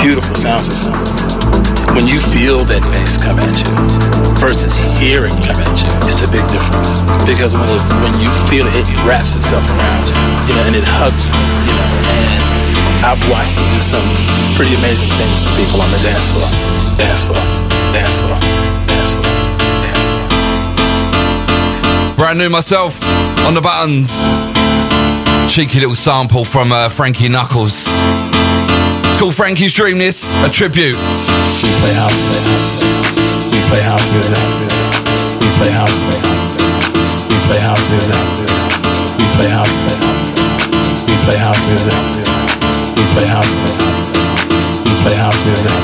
beautiful 0.00 0.32
sound 0.32 0.64
system, 0.64 0.96
when 1.92 2.08
you 2.08 2.22
feel 2.32 2.64
that 2.64 2.80
bass 2.94 3.20
come 3.20 3.36
at 3.36 3.56
you 3.60 3.72
versus 4.40 4.80
hearing 4.96 5.34
come 5.44 5.58
at 5.60 5.76
you, 5.84 5.90
it's 6.08 6.24
a 6.24 6.30
big 6.32 6.44
difference. 6.48 7.02
Because 7.28 7.52
when 7.52 7.68
it, 7.68 7.82
when 8.00 8.14
you 8.22 8.30
feel 8.48 8.64
it, 8.64 8.86
it 8.88 9.00
wraps 9.04 9.36
itself 9.36 9.64
around 9.68 10.02
you, 10.08 10.16
you 10.48 10.54
know, 10.56 10.64
and 10.70 10.74
it 10.80 10.86
hugs 10.86 11.20
you, 11.28 11.34
I've 13.02 13.16
watched 13.32 13.56
it 13.56 13.64
do 13.72 13.80
some 13.80 14.04
pretty 14.54 14.76
amazing 14.76 15.08
things 15.16 15.44
to 15.48 15.50
people 15.56 15.80
on 15.80 15.88
the 15.90 16.00
dance 16.04 16.28
floor, 16.36 16.44
dance 17.00 17.24
floor, 17.24 17.40
dance 17.96 18.20
floor, 18.20 18.36
dance 18.84 19.16
floor, 19.16 19.24
dance 19.80 20.04
floor. 20.04 20.20
Brand 22.16 22.38
new 22.38 22.50
myself 22.50 23.00
on 23.48 23.54
the 23.54 23.62
buttons. 23.62 24.28
Cheeky 25.48 25.80
little 25.80 25.94
sample 25.96 26.44
from 26.44 26.72
uh, 26.72 26.90
Frankie 26.90 27.28
Knuckles. 27.28 27.88
It's 29.08 29.18
called 29.18 29.34
Frankie's 29.34 29.72
Dream. 29.74 29.98
This 29.98 30.28
a 30.44 30.50
tribute. 30.50 30.94
We 30.94 31.70
play 31.80 31.94
house 31.96 32.20
music. 32.20 32.44
We 33.48 33.58
play 33.66 33.80
house 33.80 34.12
music. 34.12 34.38
We 35.40 35.48
play 35.56 35.72
house 35.72 35.96
music. 35.98 36.22
We 37.32 37.36
play 37.48 37.60
house 37.64 37.88
music. 37.88 38.20
We 39.18 39.24
play 39.34 39.48
house 39.48 39.74
music. 39.80 40.04
We 41.08 41.16
play 41.24 41.38
house 41.40 41.64
music. 41.64 42.19
Play 43.12 43.26
house 43.26 43.52
music. 43.54 43.80
We 44.86 44.94
play 45.02 45.16
house 45.16 45.42
music. 45.44 45.74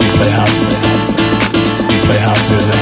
We 0.00 0.08
play 0.16 0.30
house 0.30 0.56
music. 0.58 0.82
We 1.88 1.96
play 2.06 2.18
house 2.20 2.46
music. 2.50 2.80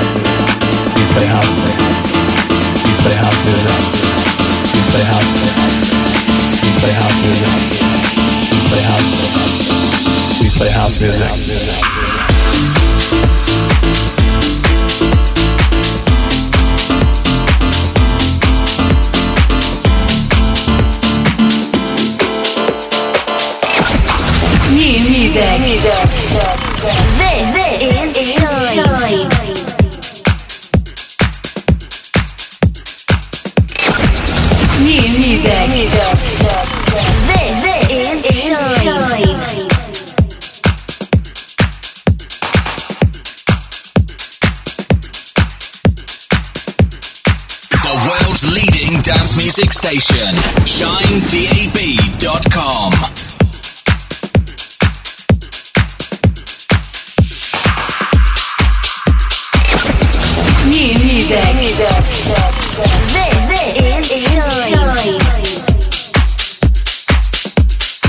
We 0.97 1.03
play 1.15 1.27
house. 1.27 1.53
We 1.55 2.93
play 3.03 3.15
house 3.15 3.41
music. 3.47 3.79
We 4.75 4.81
play 4.91 5.05
house 5.07 5.31
music. 5.35 5.57
We 6.63 6.71
play 6.81 6.95
house 6.99 7.19
music. 7.23 7.53
We 8.51 8.59
play 8.71 8.83
house 8.91 9.09
music. 9.15 10.41
We 10.41 10.49
play 10.59 10.71
house 10.71 10.99
music. 11.01 11.94
New 24.75 24.99
music. 25.09 25.61
This, 27.21 27.55
is 27.81 28.17
Shine. 28.75 29.29
New 34.83 35.07
music. 35.17 35.71
This, 37.31 37.63
is 37.89 38.27
Shine. 38.83 39.39
The 47.71 47.95
world's 48.09 48.45
leading 48.53 49.01
dance 49.03 49.37
music 49.37 49.73
station. 49.73 50.64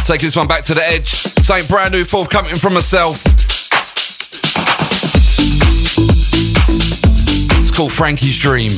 Take 0.06 0.22
this 0.22 0.36
one 0.36 0.45
back 0.45 0.64
to 0.65 0.76
the 0.76 0.88
edge. 0.88 1.10
Same 1.10 1.65
brand 1.65 1.91
new 1.91 2.03
forthcoming 2.03 2.56
from 2.57 2.76
myself. 2.76 3.23
It's 7.57 7.72
called 7.76 7.91
Frankie's 7.91 8.40
Dream. 8.40 8.69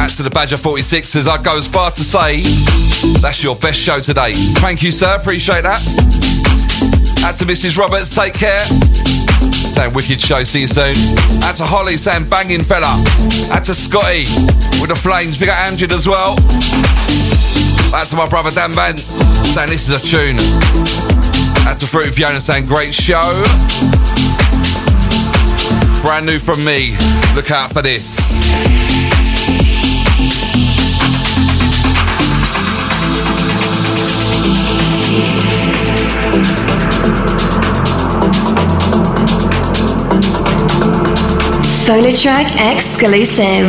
Out 0.00 0.08
to 0.16 0.22
the 0.22 0.30
Badger 0.32 0.56
46ers, 0.56 1.28
I'd 1.28 1.44
go 1.44 1.58
as 1.58 1.66
far 1.66 1.90
to 1.90 2.02
say 2.02 2.40
that's 3.20 3.44
your 3.44 3.56
best 3.56 3.78
show 3.78 4.00
today. 4.00 4.32
Thank 4.32 4.82
you, 4.82 4.90
sir. 4.90 5.16
Appreciate 5.16 5.64
that. 5.64 5.80
Out 7.26 7.36
to 7.36 7.44
Mrs. 7.44 7.76
Roberts, 7.76 8.14
take 8.14 8.32
care. 8.32 9.19
Saying 9.40 9.94
wicked 9.94 10.20
show, 10.20 10.44
see 10.44 10.62
you 10.62 10.68
soon. 10.68 10.94
Out 11.42 11.56
to 11.56 11.64
Holly, 11.64 11.96
saying 11.96 12.28
banging 12.28 12.64
fella. 12.64 12.92
Out 13.52 13.64
to 13.64 13.74
Scotty 13.74 14.28
with 14.80 14.88
the 14.88 14.98
flames. 14.98 15.38
Big 15.38 15.48
up 15.48 15.58
Andrew 15.68 15.88
as 15.94 16.06
well. 16.06 16.36
Out 17.94 18.06
to 18.08 18.16
my 18.16 18.28
brother 18.28 18.50
Dan 18.50 18.72
Van, 18.72 18.96
saying 18.96 19.70
this 19.70 19.88
is 19.88 19.96
a 19.96 20.02
tune. 20.02 20.36
Out 21.66 21.80
to 21.80 21.86
Fruity 21.86 22.12
Fiona, 22.12 22.40
saying 22.40 22.66
great 22.66 22.94
show. 22.94 23.24
Brand 26.02 26.26
new 26.26 26.38
from 26.38 26.64
me. 26.64 26.96
Look 27.34 27.50
out 27.50 27.72
for 27.72 27.82
this. 27.82 28.89
SolarTrak 41.90 42.46
exclusive. 42.70 43.66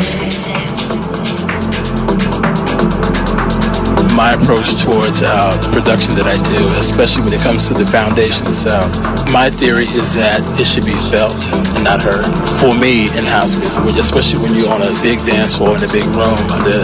my 4.13 4.37
approach 4.37 4.77
towards 4.77 5.25
uh, 5.25 5.49
the 5.65 5.69
production 5.73 6.13
that 6.13 6.29
I 6.29 6.37
do, 6.53 6.69
especially 6.77 7.25
when 7.25 7.33
it 7.33 7.41
comes 7.41 7.65
to 7.69 7.73
the 7.73 7.89
foundation 7.89 8.45
itself. 8.45 9.01
My 9.33 9.49
theory 9.49 9.89
is 9.89 10.13
that 10.13 10.45
it 10.61 10.69
should 10.69 10.85
be 10.85 10.93
felt 11.09 11.33
and 11.49 11.81
not 11.81 11.97
heard. 11.97 12.29
For 12.61 12.69
me, 12.77 13.09
in 13.17 13.25
house 13.25 13.57
music, 13.57 13.81
especially 13.97 14.45
when 14.45 14.53
you're 14.53 14.69
on 14.69 14.85
a 14.85 14.93
big 15.01 15.25
dance 15.25 15.57
floor 15.57 15.73
in 15.73 15.81
a 15.81 15.89
big 15.89 16.05
room, 16.13 16.37
the 16.61 16.77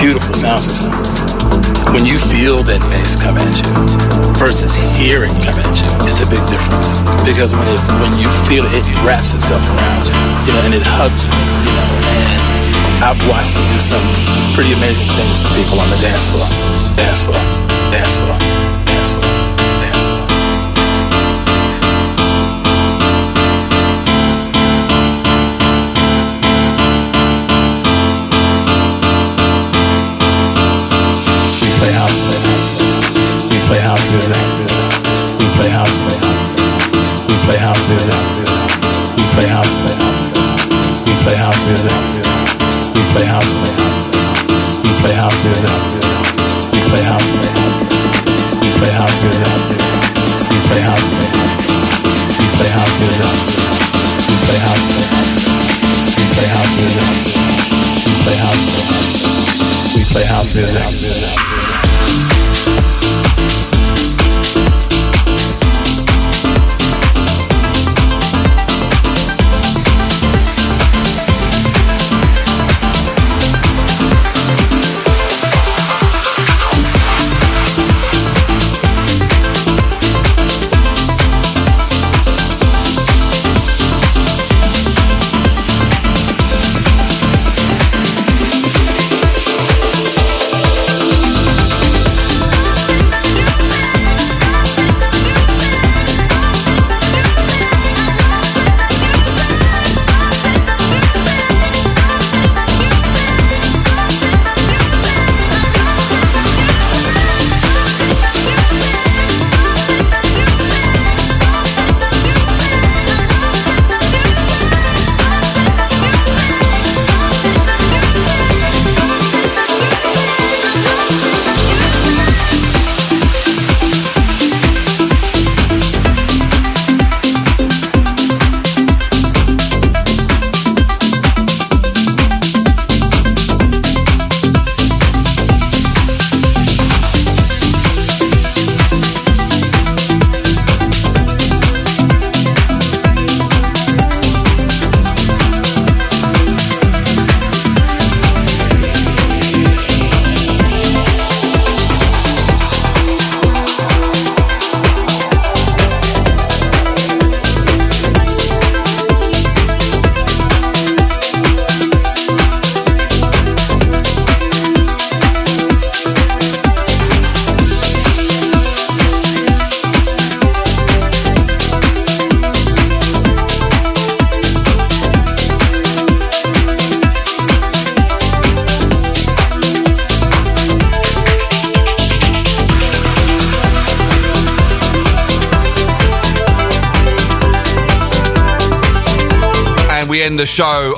beautiful 0.00 0.32
sound 0.32 0.64
system. 0.64 1.13
When 1.94 2.04
you 2.04 2.18
feel 2.18 2.62
that 2.66 2.80
bass 2.90 3.14
come 3.14 3.38
at 3.38 3.54
you 3.62 3.70
versus 4.38 4.74
hearing 4.98 5.32
come 5.40 5.56
at 5.58 5.74
you, 5.78 5.90
it's 6.06 6.20
a 6.20 6.28
big 6.28 6.42
difference. 6.50 6.98
Because 7.22 7.54
when 7.54 7.66
it 7.70 7.80
when 8.02 8.12
you 8.18 8.28
feel 8.50 8.66
it, 8.66 8.82
it 8.82 8.98
wraps 9.06 9.32
itself 9.32 9.62
around 9.62 10.02
you, 10.06 10.16
you 10.46 10.52
know, 10.52 10.62
and 10.66 10.74
it 10.74 10.84
hugs 10.84 11.22
you, 11.22 11.30
you 11.30 11.72
know, 11.74 11.90
and 12.18 12.64
I've 13.04 13.20
watched 13.28 13.60
it 13.60 13.66
do 13.68 13.78
some 13.78 14.04
pretty 14.54 14.72
amazing 14.72 15.10
things 15.12 15.42
to 15.44 15.48
people 15.54 15.78
on 15.80 15.88
the 15.90 16.00
dance 16.00 16.30
floor. 16.32 16.48
Dance 16.96 17.22
floor. 17.24 17.42
Dance 17.90 18.16
floor. 18.16 18.38
Dance 18.86 19.12
floor. 19.12 19.33
House 34.04 34.12
music. 34.12 34.36
We 35.40 35.46
play 35.56 35.70
house 35.70 35.96
music. 35.96 36.36
We 37.28 37.36
play 37.46 37.56
house 37.56 37.88
music. 37.88 38.20
We 39.16 39.24
play 39.32 39.48
house 39.48 39.74
music. 39.80 40.04
We 41.06 41.14
play 41.24 41.36
house 41.40 41.64
music. 41.64 41.96
We 42.94 43.02
play 43.12 43.24
house 43.24 43.52
music. 43.54 43.80
We 44.84 44.92
play 45.00 45.14
house 45.16 45.40
music. 45.44 45.72
We 46.72 46.80
play 46.90 47.02
house 47.08 47.30
music. 47.32 47.56
We 48.60 48.68
play 48.76 48.92
house 48.92 49.16
music. 49.24 49.48
We 50.52 50.58
play 50.68 50.82
house 50.84 51.08
music. 51.08 51.48
We 52.28 52.46
play 52.58 52.70
house 52.76 52.96
music. 53.00 53.32
We 54.28 54.36
play 54.44 54.60
house 54.60 54.84
music. 54.84 55.22
We 56.18 56.24
play 56.34 56.48
house 56.52 56.74
music. 56.76 57.08
We 58.04 58.12
play 58.20 58.36
house 58.36 58.62
music. 58.68 59.00
We 59.96 60.02
play 60.12 60.24
house 60.28 60.54
music. 60.54 61.53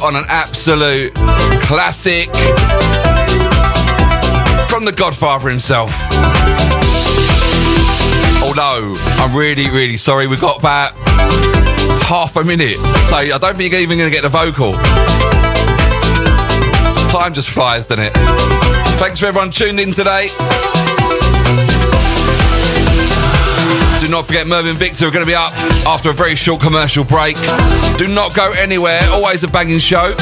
On 0.02 0.16
an 0.16 0.24
absolute 0.28 1.14
classic 1.62 2.26
from 4.68 4.84
the 4.84 4.92
Godfather 4.96 5.48
himself. 5.48 5.90
Although, 8.42 8.94
I'm 9.18 9.36
really, 9.36 9.70
really 9.70 9.96
sorry, 9.96 10.26
we've 10.26 10.40
got 10.40 10.58
about 10.58 10.92
half 12.04 12.36
a 12.36 12.44
minute. 12.44 12.76
So 12.76 13.16
I 13.16 13.38
don't 13.38 13.56
think 13.56 13.72
you're 13.72 13.80
even 13.80 13.98
going 13.98 14.10
to 14.10 14.14
get 14.14 14.22
the 14.22 14.28
vocal. 14.28 14.72
Time 17.10 17.34
just 17.34 17.50
flies, 17.50 17.86
doesn't 17.86 18.04
it? 18.04 18.12
Thanks 18.98 19.20
for 19.20 19.26
everyone 19.26 19.50
tuned 19.50 19.80
in 19.80 19.92
today. 19.92 20.28
Not 24.16 24.26
forget 24.26 24.46
Mervyn 24.46 24.76
Victor 24.76 25.08
are 25.08 25.10
going 25.10 25.26
to 25.26 25.28
be 25.28 25.34
up 25.34 25.52
after 25.84 26.08
a 26.08 26.12
very 26.14 26.34
short 26.34 26.62
commercial 26.62 27.04
break. 27.04 27.36
Do 27.98 28.08
not 28.08 28.34
go 28.34 28.50
anywhere. 28.56 28.98
Always 29.10 29.44
a 29.44 29.48
banging 29.48 29.78
show. 29.78 30.14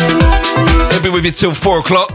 He'll 0.91 1.03
be 1.03 1.11
with 1.11 1.25
you 1.25 1.31
till 1.31 1.55
four 1.55 1.79
o'clock. 1.79 2.11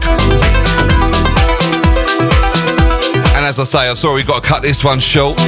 And 3.32 3.46
as 3.46 3.58
I 3.58 3.64
say, 3.64 3.88
I'm 3.88 3.96
sorry 3.96 4.16
we've 4.16 4.26
got 4.26 4.42
to 4.42 4.48
cut 4.48 4.60
this 4.60 4.84
one 4.84 5.00
short. 5.00 5.38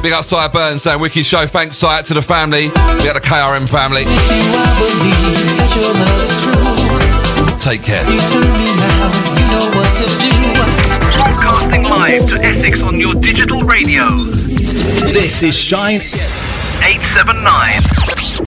Big 0.00 0.14
up 0.14 0.24
Sire 0.24 0.48
Burns 0.48 0.84
saying 0.84 0.98
wicked 0.98 1.26
show. 1.26 1.46
Thanks 1.46 1.76
Sire 1.76 2.02
to 2.04 2.14
the 2.14 2.22
family. 2.22 2.68
We 3.02 3.04
had 3.04 3.16
a 3.16 3.20
KRM 3.20 3.68
family. 3.68 4.04
Take 7.60 7.82
care. 7.82 8.06
Broadcasting 11.18 11.82
live 11.82 12.28
to 12.28 12.38
Essex 12.44 12.80
on 12.80 13.00
your 13.00 13.12
digital 13.14 13.58
radio. 13.62 14.08
This 14.08 15.42
is 15.42 15.58
Shine 15.58 16.00
879. 16.00 18.46